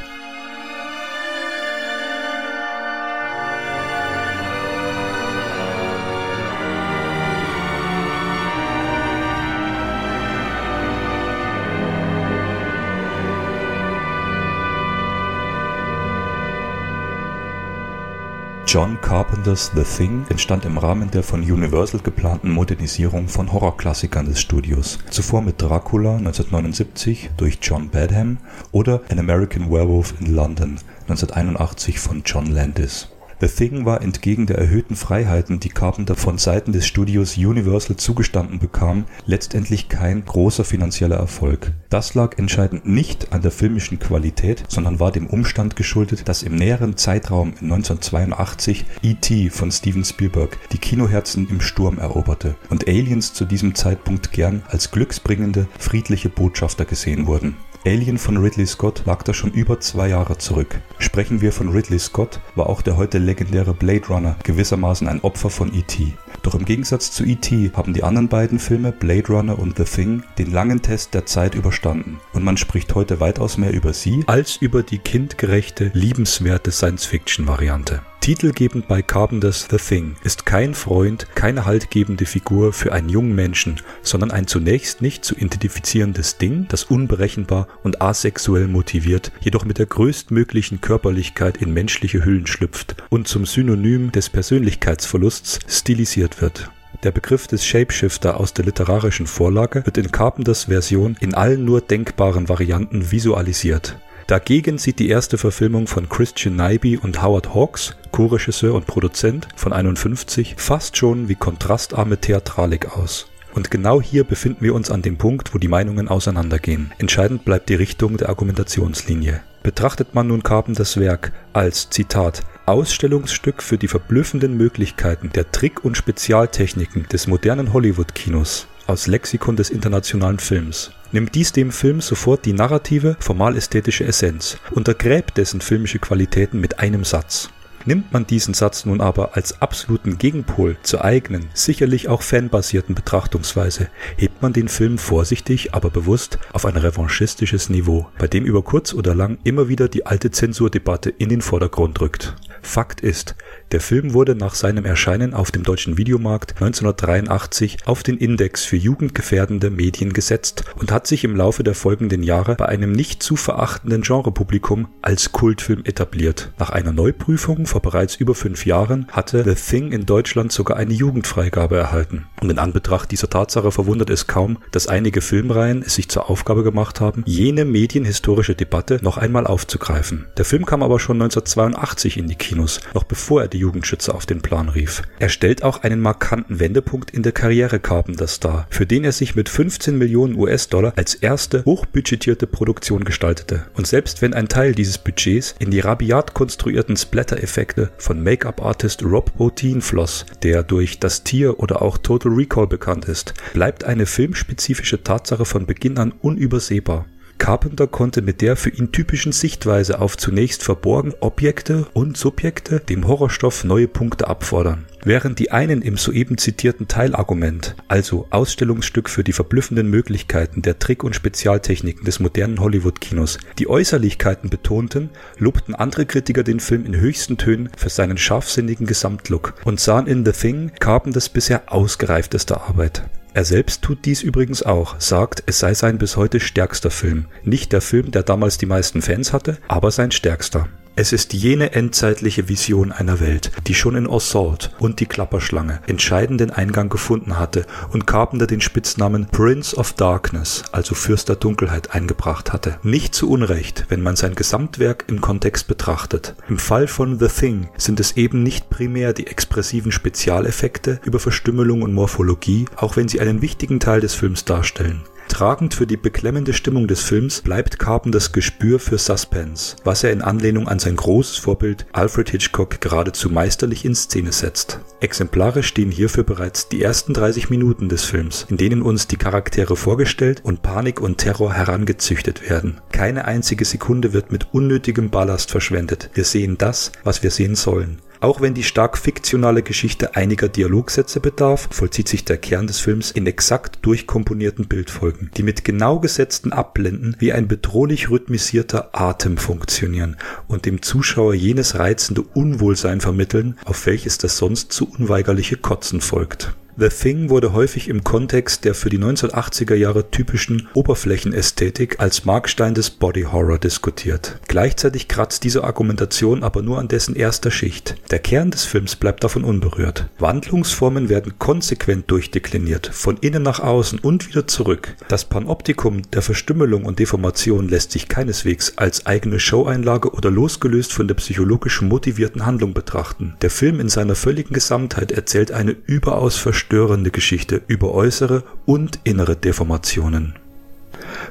John 18.76 19.00
Carpenters 19.00 19.72
The 19.74 19.84
Thing 19.84 20.26
entstand 20.28 20.66
im 20.66 20.78
Rahmen 20.78 21.10
der 21.10 21.24
von 21.24 21.40
Universal 21.40 22.02
geplanten 22.02 22.52
Modernisierung 22.52 23.30
von 23.30 23.54
Horrorklassikern 23.54 24.26
des 24.26 24.42
Studios. 24.42 25.00
Zuvor 25.10 25.42
mit 25.42 25.62
Dracula 25.62 26.18
1979 26.18 27.30
durch 27.38 27.60
John 27.62 27.88
Badham 27.88 28.40
oder 28.74 29.00
An 29.10 29.20
American 29.20 29.72
Werewolf 29.72 30.16
in 30.20 30.36
London 30.36 30.78
1981 31.08 32.00
von 32.00 32.24
John 32.26 32.48
Landis 32.48 33.08
The 33.42 33.48
Thing 33.48 33.86
war 33.86 34.02
entgegen 34.02 34.46
der 34.46 34.58
erhöhten 34.58 34.96
Freiheiten, 34.96 35.60
die 35.60 35.70
Carpenter 35.70 36.16
von 36.16 36.38
Seiten 36.38 36.72
des 36.72 36.88
Studios 36.88 37.36
Universal 37.38 37.98
zugestanden 37.98 38.60
bekam, 38.60 39.06
letztendlich 39.26 39.90
kein 39.90 40.24
großer 40.24 40.64
finanzieller 40.64 41.18
Erfolg. 41.18 41.74
Das 41.90 42.14
lag 42.14 42.38
entscheidend 42.38 42.86
nicht 42.86 43.34
an 43.34 43.42
der 43.42 43.52
filmischen 43.52 44.00
Qualität, 44.00 44.64
sondern 44.70 45.02
war 45.02 45.12
dem 45.12 45.28
Umstand 45.28 45.76
geschuldet, 45.76 46.30
dass 46.30 46.44
im 46.44 46.56
näheren 46.56 46.96
Zeitraum 46.96 47.50
in 47.60 47.74
1982 47.74 48.86
E.T. 49.04 49.50
von 49.50 49.70
Steven 49.70 50.06
Spielberg 50.06 50.58
die 50.72 50.78
Kinoherzen 50.78 51.50
im 51.50 51.60
Sturm 51.60 52.00
eroberte 52.00 52.56
und 52.70 52.88
Aliens 52.88 53.34
zu 53.34 53.44
diesem 53.44 53.76
Zeitpunkt 53.76 54.32
gern 54.32 54.64
als 54.70 54.92
glücksbringende, 54.92 55.68
friedliche 55.78 56.30
Botschafter 56.30 56.86
gesehen 56.86 57.28
wurden 57.28 57.56
Alien 57.86 58.18
von 58.18 58.38
Ridley 58.38 58.66
Scott 58.66 59.04
lag 59.06 59.22
da 59.22 59.32
schon 59.32 59.52
über 59.52 59.80
zwei 59.80 60.10
Jahre 60.10 60.40
zurück. 60.40 60.82
Sprechen 60.98 61.42
wir 61.42 61.52
von 61.52 61.70
Ridley 61.70 62.00
Scott, 62.00 62.40
war 62.56 62.68
auch 62.68 62.82
der 62.82 62.98
heute 62.98 63.20
legendäre 63.20 63.76
Blade 63.76 64.08
Runner 64.08 64.36
gewissermaßen 64.44 65.08
ein 65.08 65.22
Opfer 65.22 65.52
von 65.52 65.72
E.T. 65.72 66.14
Doch 66.42 66.56
im 66.56 66.66
Gegensatz 66.66 67.12
zu 67.12 67.24
E.T. 67.24 67.72
haben 67.76 67.94
die 67.94 68.04
anderen 68.04 68.28
beiden 68.28 68.58
Filme, 68.58 68.92
Blade 68.92 69.28
Runner 69.28 69.60
und 69.60 69.78
The 69.78 69.84
Thing, 69.84 70.24
den 70.40 70.52
langen 70.52 70.82
Test 70.82 71.14
der 71.14 71.28
Zeit 71.28 71.54
überstanden. 71.54 72.20
Und 72.34 72.44
man 72.44 72.58
spricht 72.58 72.96
heute 72.96 73.20
weitaus 73.20 73.58
mehr 73.58 73.72
über 73.72 73.94
sie 73.94 74.24
als 74.26 74.58
über 74.58 74.82
die 74.82 74.98
kindgerechte, 74.98 75.92
liebenswerte 75.94 76.72
Science-Fiction-Variante. 76.72 78.02
Titelgebend 78.26 78.88
bei 78.88 79.04
Carpenters 79.04 79.68
The 79.70 79.78
Thing 79.78 80.16
ist 80.24 80.48
kein 80.48 80.74
Freund, 80.74 81.28
keine 81.36 81.66
haltgebende 81.66 82.26
Figur 82.26 82.74
für 82.74 82.92
einen 82.92 83.08
jungen 83.08 83.36
Menschen, 83.36 83.80
sondern 84.02 84.32
ein 84.32 84.48
zunächst 84.48 85.04
nicht 85.04 85.24
zu 85.24 85.36
identifizierendes 85.36 86.40
Ding, 86.40 86.66
das 86.68 86.86
unberechenbar 86.86 87.68
und 87.84 88.02
asexuell 88.02 88.68
motiviert, 88.68 89.32
jedoch 89.42 89.64
mit 89.64 89.78
der 89.78 89.86
größtmöglichen 89.86 90.82
Körperlichkeit 90.82 91.58
in 91.58 91.72
menschliche 91.72 92.26
Hüllen 92.26 92.48
schlüpft 92.48 92.96
und 93.12 93.28
zum 93.28 93.46
Synonym 93.46 94.12
des 94.12 94.32
Persönlichkeitsverlusts 94.32 95.60
stilisiert 95.68 96.42
wird. 96.42 96.72
Der 97.04 97.12
Begriff 97.12 97.46
des 97.46 97.64
Shapeshifter 97.64 98.40
aus 98.40 98.56
der 98.56 98.66
literarischen 98.66 99.28
Vorlage 99.28 99.86
wird 99.86 100.00
in 100.00 100.12
Carpenters 100.12 100.64
Version 100.64 101.16
in 101.20 101.36
allen 101.36 101.64
nur 101.64 101.80
denkbaren 101.80 102.50
Varianten 102.50 103.12
visualisiert. 103.12 104.00
Dagegen 104.28 104.80
sieht 104.80 104.98
die 104.98 105.10
erste 105.10 105.38
Verfilmung 105.38 105.86
von 105.86 106.10
Christian 106.10 106.56
Nyby 106.56 106.98
und 106.98 107.22
Howard 107.22 107.54
Hawks, 107.54 107.96
Co-Regisseur 108.12 108.74
und 108.74 108.88
Produzent 108.88 109.48
von 109.56 109.72
51, 109.72 110.56
fast 110.58 110.98
schon 110.98 111.30
wie 111.30 111.36
kontrastarme 111.36 112.18
Theatralik 112.18 112.98
aus. 112.98 113.28
Und 113.54 113.70
genau 113.70 114.02
hier 114.02 114.24
befinden 114.24 114.64
wir 114.64 114.74
uns 114.74 114.90
an 114.90 115.04
dem 115.04 115.18
Punkt, 115.18 115.54
wo 115.54 115.60
die 115.60 115.68
Meinungen 115.68 116.08
auseinandergehen. 116.08 116.92
Entscheidend 116.98 117.46
bleibt 117.46 117.70
die 117.70 117.76
Richtung 117.76 118.18
der 118.18 118.30
Argumentationslinie. 118.30 119.42
Betrachtet 119.62 120.16
man 120.16 120.28
nun 120.28 120.42
Carpenters 120.42 121.00
Werk 121.00 121.32
als, 121.54 121.92
Zitat, 121.92 122.42
Ausstellungsstück 122.66 123.62
für 123.62 123.78
die 123.78 123.88
verblüffenden 123.88 124.58
Möglichkeiten 124.58 125.30
der 125.36 125.52
Trick- 125.52 125.86
und 125.86 125.98
Spezialtechniken 125.98 127.08
des 127.10 127.28
modernen 127.28 127.74
Hollywood-Kinos 127.74 128.68
aus 128.88 129.08
Lexikon 129.08 129.56
des 129.56 129.70
internationalen 129.70 130.40
Films 130.40 130.92
nimmt 131.16 131.34
dies 131.34 131.54
dem 131.54 131.72
Film 131.72 132.02
sofort 132.02 132.46
die 132.46 132.54
narrative, 132.54 133.16
formal-ästhetische 133.20 134.04
Essenz, 134.04 134.58
untergräbt 134.72 135.38
dessen 135.38 135.62
filmische 135.62 136.00
Qualitäten 136.00 136.60
mit 136.60 136.80
einem 136.80 137.06
Satz. 137.06 137.50
Nimmt 137.88 138.12
man 138.12 138.26
diesen 138.26 138.56
Satz 138.56 138.86
nun 138.86 139.00
aber 139.00 139.38
als 139.38 139.62
absoluten 139.62 140.18
Gegenpol 140.18 140.76
zur 140.82 141.06
eigenen, 141.06 141.50
sicherlich 141.54 142.10
auch 142.10 142.24
fanbasierten 142.24 142.96
Betrachtungsweise, 142.96 143.90
hebt 144.18 144.42
man 144.42 144.54
den 144.54 144.68
Film 144.68 144.98
vorsichtig, 144.98 145.76
aber 145.76 145.92
bewusst 145.92 146.40
auf 146.52 146.66
ein 146.66 146.78
revanchistisches 146.78 147.70
Niveau, 147.70 148.08
bei 148.18 148.28
dem 148.28 148.44
über 148.44 148.64
kurz 148.64 148.94
oder 148.94 149.14
lang 149.14 149.38
immer 149.44 149.70
wieder 149.70 149.88
die 149.88 150.06
alte 150.08 150.32
Zensurdebatte 150.32 151.12
in 151.12 151.30
den 151.30 151.42
Vordergrund 151.42 152.02
rückt. 152.02 152.36
Fakt 152.64 153.02
ist, 153.02 153.36
der 153.72 153.82
Film 153.82 154.14
wurde 154.14 154.36
nach 154.36 154.54
seinem 154.54 154.86
Erscheinen 154.86 155.34
auf 155.34 155.52
dem 155.52 155.64
deutschen 155.64 155.98
Videomarkt 155.98 156.52
1983 156.62 157.78
auf 157.86 158.04
den 158.04 158.18
Index 158.18 158.64
für 158.64 158.78
jugendgefährdende 158.78 159.70
Medien 159.70 160.14
gesetzt 160.14 160.64
und 160.78 160.92
hat 160.92 161.08
sich 161.08 161.24
im 161.24 161.36
Laufe 161.36 161.64
der 161.64 161.74
folgenden 161.74 162.22
Jahre 162.22 162.56
bei 162.56 162.68
einem 162.68 162.92
nicht 162.92 163.24
zu 163.24 163.36
verachtenden 163.36 164.04
Genrepublikum 164.04 164.88
als 165.02 165.32
Kultfilm 165.32 165.84
etabliert. 165.84 166.54
Nach 166.60 166.70
einer 166.70 166.92
Neuprüfung 166.92 167.66
vor 167.66 167.82
bereits 167.82 168.16
über 168.16 168.36
fünf 168.36 168.66
Jahren 168.66 169.08
hatte 169.12 169.44
The 169.44 169.56
Thing 169.56 169.92
in 169.92 170.06
Deutschland 170.06 170.52
sogar 170.52 170.78
eine 170.78 170.94
Jugendfreigabe 170.94 171.76
erhalten. 171.76 172.28
Und 172.42 172.52
in 172.52 172.60
Anbetracht 172.60 173.12
dieser 173.12 173.30
Tatsache 173.30 173.72
verwundert 173.72 174.12
es 174.12 174.28
kaum, 174.28 174.60
dass 174.72 174.88
einige 174.88 175.22
Filmreihen 175.22 175.82
es 175.82 175.96
sich 175.96 176.08
zur 176.08 176.30
Aufgabe 176.30 176.64
gemacht 176.64 177.02
haben, 177.02 177.24
jene 177.26 177.66
medienhistorische 177.66 178.54
Debatte 178.54 179.00
noch 179.02 179.18
einmal 179.18 179.48
aufzugreifen. 179.48 180.28
Der 180.38 180.46
Film 180.46 180.66
kam 180.66 180.84
aber 180.84 181.00
schon 181.00 181.16
1982 181.22 182.18
in 182.18 182.28
die 182.28 182.36
Kinos, 182.36 182.80
noch 182.94 183.04
bevor 183.04 183.42
er 183.42 183.48
die 183.56 183.62
Jugendschützer 183.62 184.14
auf 184.14 184.26
den 184.26 184.42
Plan 184.42 184.68
rief. 184.68 185.02
Er 185.18 185.30
stellt 185.30 185.64
auch 185.64 185.84
einen 185.84 186.02
markanten 186.02 186.60
Wendepunkt 186.60 187.12
in 187.12 187.24
der 187.24 187.32
Karriere 187.32 187.80
Carpenters 187.80 188.42
dar, 188.42 188.68
für 188.70 188.86
den 188.86 189.06
er 189.06 189.14
sich 189.14 189.36
mit 189.36 189.48
15 189.48 189.98
Millionen 189.98 190.36
US-Dollar 190.36 190.92
als 190.98 191.16
erste 191.16 191.64
hochbudgetierte 191.64 192.48
Produktion 192.48 193.06
gestaltete. 193.06 193.66
Und 193.74 193.88
selbst 193.88 194.22
wenn 194.22 194.34
ein 194.34 194.50
Teil 194.50 194.76
dieses 194.76 194.98
Budgets 194.98 195.56
in 195.60 195.72
die 195.72 195.80
rabiat 195.80 196.34
konstruierten 196.34 196.98
Splatter-Effekte 196.98 197.92
von 197.98 198.22
Make-up-Artist 198.22 199.04
Rob 199.04 199.32
Bottin 199.38 199.82
floss, 199.82 200.26
der 200.44 200.64
durch 200.64 201.00
Das 201.00 201.24
Tier 201.24 201.60
oder 201.60 201.82
auch 201.82 201.98
Total 201.98 202.34
Recall 202.34 202.68
bekannt 202.68 203.06
ist, 203.06 203.34
bleibt 203.54 203.86
eine 203.86 204.06
filmspezifische 204.06 205.02
Tatsache 205.02 205.46
von 205.46 205.66
Beginn 205.66 205.98
an 205.98 206.12
unübersehbar. 206.12 207.06
Carpenter 207.38 207.88
konnte 207.88 208.22
mit 208.22 208.42
der 208.42 208.56
für 208.56 208.70
ihn 208.70 208.92
typischen 208.92 209.32
Sichtweise 209.32 210.00
auf 210.00 210.18
zunächst 210.18 210.64
verborgen 210.64 211.14
Objekte 211.20 211.88
und 211.94 212.18
Subjekte 212.18 212.80
dem 212.80 213.08
Horrorstoff 213.08 213.64
neue 213.64 213.88
Punkte 213.88 214.28
abfordern. 214.28 214.86
Während 215.04 215.38
die 215.38 215.52
einen 215.52 215.84
im 215.84 215.98
soeben 215.98 216.40
zitierten 216.40 216.88
Teilargument, 216.88 217.76
also 217.88 218.26
Ausstellungsstück 218.32 219.08
für 219.08 219.24
die 219.24 219.34
verblüffenden 219.34 219.88
Möglichkeiten 219.88 220.64
der 220.64 220.80
Trick- 220.80 221.04
und 221.04 221.16
Spezialtechniken 221.16 222.06
des 222.06 222.20
modernen 222.20 222.60
Hollywood-Kinos, 222.60 223.38
die 223.60 223.68
Äußerlichkeiten 223.68 224.50
betonten, 224.50 225.12
lobten 225.38 225.76
andere 225.76 226.08
Kritiker 226.08 226.44
den 226.44 226.60
Film 226.60 226.86
in 226.86 226.96
höchsten 226.96 227.38
Tönen 227.38 227.70
für 227.78 227.90
seinen 227.90 228.18
scharfsinnigen 228.18 228.88
Gesamtlook 228.88 229.54
und 229.64 229.80
sahen 229.80 230.08
in 230.08 230.26
The 230.26 230.32
Thing 230.32 230.72
Carpenters 230.80 231.30
bisher 231.30 231.72
ausgereifteste 231.72 232.60
Arbeit. 232.60 233.04
Er 233.36 233.44
selbst 233.44 233.82
tut 233.82 234.06
dies 234.06 234.24
übrigens 234.24 234.64
auch, 234.64 234.98
sagt, 234.98 235.44
es 235.46 235.60
sei 235.60 235.74
sein 235.74 235.98
bis 235.98 236.16
heute 236.16 236.40
stärkster 236.40 236.90
Film. 236.90 237.26
Nicht 237.44 237.74
der 237.74 237.82
Film, 237.82 238.12
der 238.12 238.24
damals 238.24 238.58
die 238.58 238.66
meisten 238.66 239.02
Fans 239.02 239.34
hatte, 239.34 239.58
aber 239.68 239.92
sein 239.92 240.12
stärkster. 240.12 240.70
Es 240.98 241.12
ist 241.12 241.34
jene 241.34 241.74
endzeitliche 241.74 242.48
Vision 242.48 242.94
einer 242.94 243.20
Welt, 243.20 243.52
die 243.68 243.74
schon 243.74 243.96
in 243.96 244.10
Assault 244.10 244.72
und 244.80 245.02
die 245.02 245.06
Klapperschlange 245.06 245.82
entscheidenden 245.88 246.52
Eingang 246.52 246.88
gefunden 246.88 247.38
hatte 247.38 247.66
und 247.92 248.08
Carpenter 248.08 248.48
den 248.48 248.62
Spitznamen 248.62 249.26
Prince 249.26 249.76
of 249.76 249.92
Darkness, 249.92 250.64
also 250.72 250.96
Fürst 250.96 251.28
der 251.28 251.36
Dunkelheit, 251.36 251.94
eingebracht 251.94 252.54
hatte. 252.54 252.80
Nicht 252.82 253.14
zu 253.14 253.30
Unrecht, 253.30 253.86
wenn 253.90 254.02
man 254.02 254.16
sein 254.16 254.36
Gesamtwerk 254.36 255.04
im 255.08 255.20
Kontext 255.20 255.68
betrachtet. 255.68 256.34
Im 256.48 256.60
Fall 256.60 256.88
von 256.88 257.20
The 257.20 257.28
Thing 257.28 257.68
sind 257.76 258.00
es 258.00 258.16
eben 258.16 258.42
nicht 258.42 258.70
primär 258.70 259.12
die 259.12 259.28
expressiven 259.28 259.92
Spezialeffekte 259.92 261.02
über 261.04 261.20
Verstümmelung 261.20 261.82
und 261.82 261.94
Morphologie, 261.94 262.68
auch 262.78 262.96
wenn 262.96 263.10
sie 263.10 263.20
einen 263.20 263.42
wichtigen 263.42 263.82
Teil 263.82 264.00
des 264.00 264.14
Films 264.14 264.46
darstellen. 264.46 265.02
Tragend 265.36 265.74
für 265.74 265.86
die 265.86 265.98
beklemmende 265.98 266.54
Stimmung 266.54 266.88
des 266.88 267.02
Films 267.02 267.42
bleibt 267.42 267.78
Carpenters 267.78 268.32
Gespür 268.32 268.80
für 268.80 268.98
Suspense, 268.98 269.76
was 269.84 270.02
er 270.02 270.14
in 270.14 270.22
Anlehnung 270.22 270.70
an 270.70 270.80
sein 270.80 270.96
großes 270.96 271.40
Vorbild 271.40 271.86
Alfred 271.92 272.30
Hitchcock 272.30 272.80
geradezu 272.80 273.30
meisterlich 273.30 273.84
in 273.84 273.96
Szene 273.96 274.32
setzt. 274.32 274.80
Exemplarisch 275.02 275.68
stehen 275.68 275.92
hierfür 275.92 276.24
bereits 276.24 276.70
die 276.70 276.82
ersten 276.82 277.14
30 277.14 277.50
Minuten 277.50 277.90
des 277.90 278.06
Films, 278.06 278.46
in 278.50 278.56
denen 278.56 278.82
uns 278.82 279.08
die 279.08 279.18
Charaktere 279.18 279.76
vorgestellt 279.76 280.40
und 280.46 280.62
Panik 280.62 281.02
und 281.02 281.18
Terror 281.18 281.52
herangezüchtet 281.52 282.50
werden. 282.50 282.80
Keine 282.94 283.26
einzige 283.26 283.66
Sekunde 283.66 284.14
wird 284.14 284.32
mit 284.32 284.54
unnötigem 284.54 285.10
Ballast 285.10 285.52
verschwendet. 285.52 286.12
Wir 286.14 286.24
sehen 286.24 286.58
das, 286.58 286.94
was 287.04 287.24
wir 287.24 287.32
sehen 287.32 287.56
sollen. 287.56 288.00
Auch 288.20 288.42
wenn 288.42 288.54
die 288.54 288.64
stark 288.64 288.98
fiktionale 288.98 289.64
Geschichte 289.64 290.16
einiger 290.16 290.50
Dialogsätze 290.50 291.20
bedarf, 291.20 291.68
vollzieht 291.72 292.08
sich 292.08 292.26
der 292.26 292.38
Kern 292.38 292.68
des 292.68 292.80
Films 292.80 293.12
in 293.12 293.28
exakt 293.28 293.80
durchkomponierten 293.82 294.68
Bildfolgen, 294.68 295.32
die 295.38 295.44
mit 295.44 295.64
genau 295.64 296.00
gesetzten 296.00 296.52
Abblenden 296.54 297.16
wie 297.20 297.34
ein 297.34 297.48
bedrohlich 297.48 298.10
rhythmisierter 298.10 298.90
Atem 298.94 299.38
funktionieren 299.38 300.18
und 300.48 300.66
dem 300.66 300.82
Zuschauer 300.82 301.34
jenes 301.34 301.78
reizende 301.78 302.22
Unwohlsein 302.22 303.02
vermitteln, 303.02 303.58
auf 303.66 303.86
welches 303.86 304.18
das 304.18 304.38
sonst 304.38 304.72
zu 304.72 304.90
unweigerliche 304.90 305.58
Kotzen 305.58 306.02
folgt. 306.02 306.56
The 306.78 306.90
Thing 306.90 307.30
wurde 307.30 307.54
häufig 307.54 307.88
im 307.88 308.04
Kontext 308.04 308.66
der 308.66 308.76
für 308.76 308.90
die 308.90 309.00
1980er 309.00 309.76
Jahre 309.76 310.12
typischen 310.12 310.68
Oberflächenästhetik 310.74 312.02
als 312.02 312.26
Markstein 312.26 312.74
des 312.74 312.90
Body 312.90 313.22
Horror 313.22 313.60
diskutiert. 313.60 314.42
Gleichzeitig 314.50 315.08
kratzt 315.08 315.46
diese 315.46 315.64
Argumentation 315.64 316.44
aber 316.44 316.62
nur 316.62 316.80
an 316.80 316.90
dessen 316.90 317.16
erster 317.16 317.50
Schicht. 317.50 317.96
Der 318.12 318.20
Kern 318.20 318.52
des 318.52 318.66
Films 318.66 318.98
bleibt 318.98 319.24
davon 319.24 319.46
unberührt. 319.46 320.10
Wandlungsformen 320.20 321.08
werden 321.08 321.40
konsequent 321.40 322.12
durchdekliniert, 322.12 322.88
von 322.88 323.16
innen 323.22 323.44
nach 323.44 323.62
außen 323.62 324.00
und 324.00 324.28
wieder 324.28 324.46
zurück. 324.46 324.98
Das 325.08 325.24
Panoptikum 325.24 326.02
der 326.12 326.24
Verstümmelung 326.24 326.84
und 326.84 327.00
Deformation 327.00 327.70
lässt 327.70 327.94
sich 327.94 328.10
keineswegs 328.10 328.74
als 328.76 329.06
eigene 329.06 329.40
Showeinlage 329.40 330.12
oder 330.12 330.30
losgelöst 330.30 330.92
von 330.92 331.08
der 331.08 331.16
psychologisch 331.16 331.82
motivierten 331.82 332.46
Handlung 332.46 332.74
betrachten. 332.74 333.38
Der 333.42 333.50
Film 333.50 333.80
in 333.80 333.88
seiner 333.88 334.16
völligen 334.16 334.54
Gesamtheit 334.54 335.14
erzählt 335.14 335.54
eine 335.54 335.72
überaus 335.86 336.36
verstörende 336.66 337.12
Geschichte 337.12 337.62
über 337.68 337.94
äußere 337.94 338.44
und 338.66 339.00
innere 339.04 339.36
Deformationen. 339.36 340.34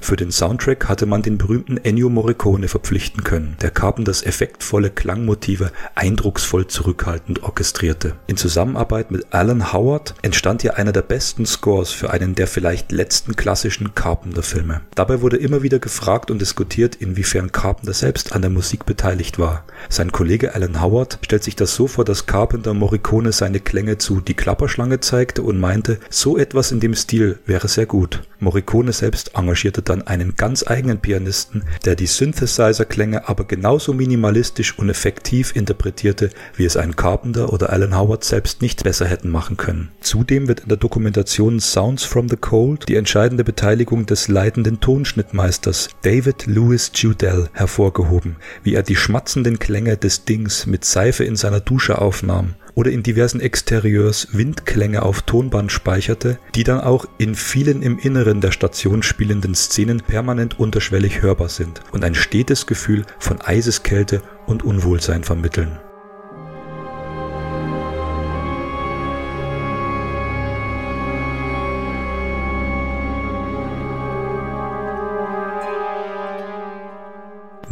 Für 0.01 0.17
den 0.17 0.33
Soundtrack 0.33 0.89
hatte 0.89 1.07
man 1.07 1.23
den 1.23 1.39
berühmten 1.39 1.77
Ennio 1.79 2.09
Morricone 2.09 2.69
verpflichten 2.69 3.25
können, 3.25 3.57
der 3.61 3.71
Carpenters 3.71 4.23
effektvolle 4.23 4.91
Klangmotive 4.91 5.71
eindrucksvoll 5.95 6.67
zurückhaltend 6.67 7.43
orchestrierte. 7.43 8.15
In 8.27 8.37
Zusammenarbeit 8.37 9.11
mit 9.11 9.33
Alan 9.33 9.73
Howard 9.73 10.15
entstand 10.23 10.63
hier 10.63 10.77
einer 10.77 10.93
der 10.93 11.03
besten 11.03 11.47
Scores 11.47 11.91
für 11.91 12.11
einen 12.11 12.35
der 12.35 12.47
vielleicht 12.47 12.93
letzten 12.93 13.37
klassischen 13.37 13.95
Carpenter-Filme. 13.95 14.83
Dabei 14.95 15.21
wurde 15.21 15.37
immer 15.37 15.63
wieder 15.63 15.79
gefragt 15.79 16.31
und 16.31 16.41
diskutiert, 16.41 16.97
inwiefern 16.97 17.53
Carpenter 17.53 17.93
selbst 17.93 18.33
an 18.33 18.43
der 18.43 18.51
Musik 18.51 18.87
beteiligt 18.87 19.39
war. 19.39 19.65
Sein 19.89 20.13
Kollege 20.13 20.55
Alan 20.55 20.81
Howard 20.83 21.19
stellt 21.23 21.45
sich 21.45 21.57
das 21.57 21.75
so 21.75 21.87
vor, 21.87 22.05
dass 22.05 22.27
Carpenter 22.27 22.75
Morricone 22.75 23.33
seine 23.33 23.61
Klänge 23.61 23.99
zu 23.99 24.21
Die 24.21 24.35
Klapperschlange 24.35 25.01
zeigte 25.01 25.43
und 25.43 25.61
meinte, 25.61 25.99
so 26.11 26.39
etwas 26.39 26.73
in 26.73 26.81
dem 26.81 26.95
Stil 26.95 27.39
wäre 27.47 27.69
sehr 27.69 27.87
gut. 27.87 28.23
Morricone 28.41 28.93
selbst 28.93 29.33
engagierte 29.35 29.84
dann 29.89 30.03
einen 30.03 30.37
ganz 30.37 30.67
eigenen 30.67 30.99
Pianisten, 30.99 31.65
der 31.85 31.95
die 31.95 32.07
Synthesizer-Klänge 32.07 33.29
aber 33.29 33.45
genauso 33.45 33.93
minimalistisch 33.93 34.79
und 34.79 34.89
effektiv 34.89 35.55
interpretierte, 35.55 36.31
wie 36.57 36.65
es 36.65 36.77
ein 36.77 36.97
Carpenter 36.97 37.53
oder 37.53 37.71
Alan 37.71 37.97
Howard 37.97 38.25
selbst 38.25 38.63
nicht 38.63 38.85
besser 38.85 39.07
hätten 39.07 39.31
machen 39.31 39.57
können. 39.57 39.91
Zudem 40.01 40.49
wird 40.49 40.61
in 40.61 40.69
der 40.69 40.79
Dokumentation 40.79 41.61
Sounds 41.61 42.05
from 42.05 42.29
the 42.29 42.37
Cold 42.37 42.89
die 42.89 42.97
entscheidende 42.97 43.45
Beteiligung 43.45 44.07
des 44.07 44.29
leitenden 44.29 44.81
Tonschnittmeisters 44.81 45.89
David 46.03 46.47
Lewis 46.47 46.91
Judell 46.95 47.49
hervorgehoben, 47.53 48.37
wie 48.63 48.75
er 48.75 48.83
die 48.83 48.97
schmatzenden 48.97 49.59
Klänge 49.59 49.97
des 49.97 50.25
Dings 50.25 50.67
mit 50.67 50.85
Seife 50.85 51.25
in 51.25 51.37
seiner 51.37 51.61
Dusche 51.61 52.01
aufnahm 52.01 52.55
oder 52.75 52.91
in 52.91 53.03
diversen 53.03 53.41
Exterieurs 53.41 54.29
Windklänge 54.33 55.03
auf 55.03 55.23
Tonband 55.23 55.73
speicherte, 55.73 56.39
die 56.55 56.65
dann 56.65 56.81
auch 56.81 57.07
in 57.19 57.35
vielen 57.35 57.83
im 57.83 57.99
Inneren 57.99 58.41
der 58.41 58.53
Station 58.53 59.03
spielenden 59.03 59.55
Szenen 59.55 60.01
permanent 60.01 60.59
unterschwellig 60.59 61.23
hörbar 61.23 61.49
sind 61.49 61.81
und 61.93 62.05
ein 62.05 62.15
stetes 62.15 62.67
Gefühl 62.67 63.05
von 63.19 63.41
Eiseskälte 63.41 64.23
und 64.47 64.65
Unwohlsein 64.65 65.25
vermitteln. 65.25 65.79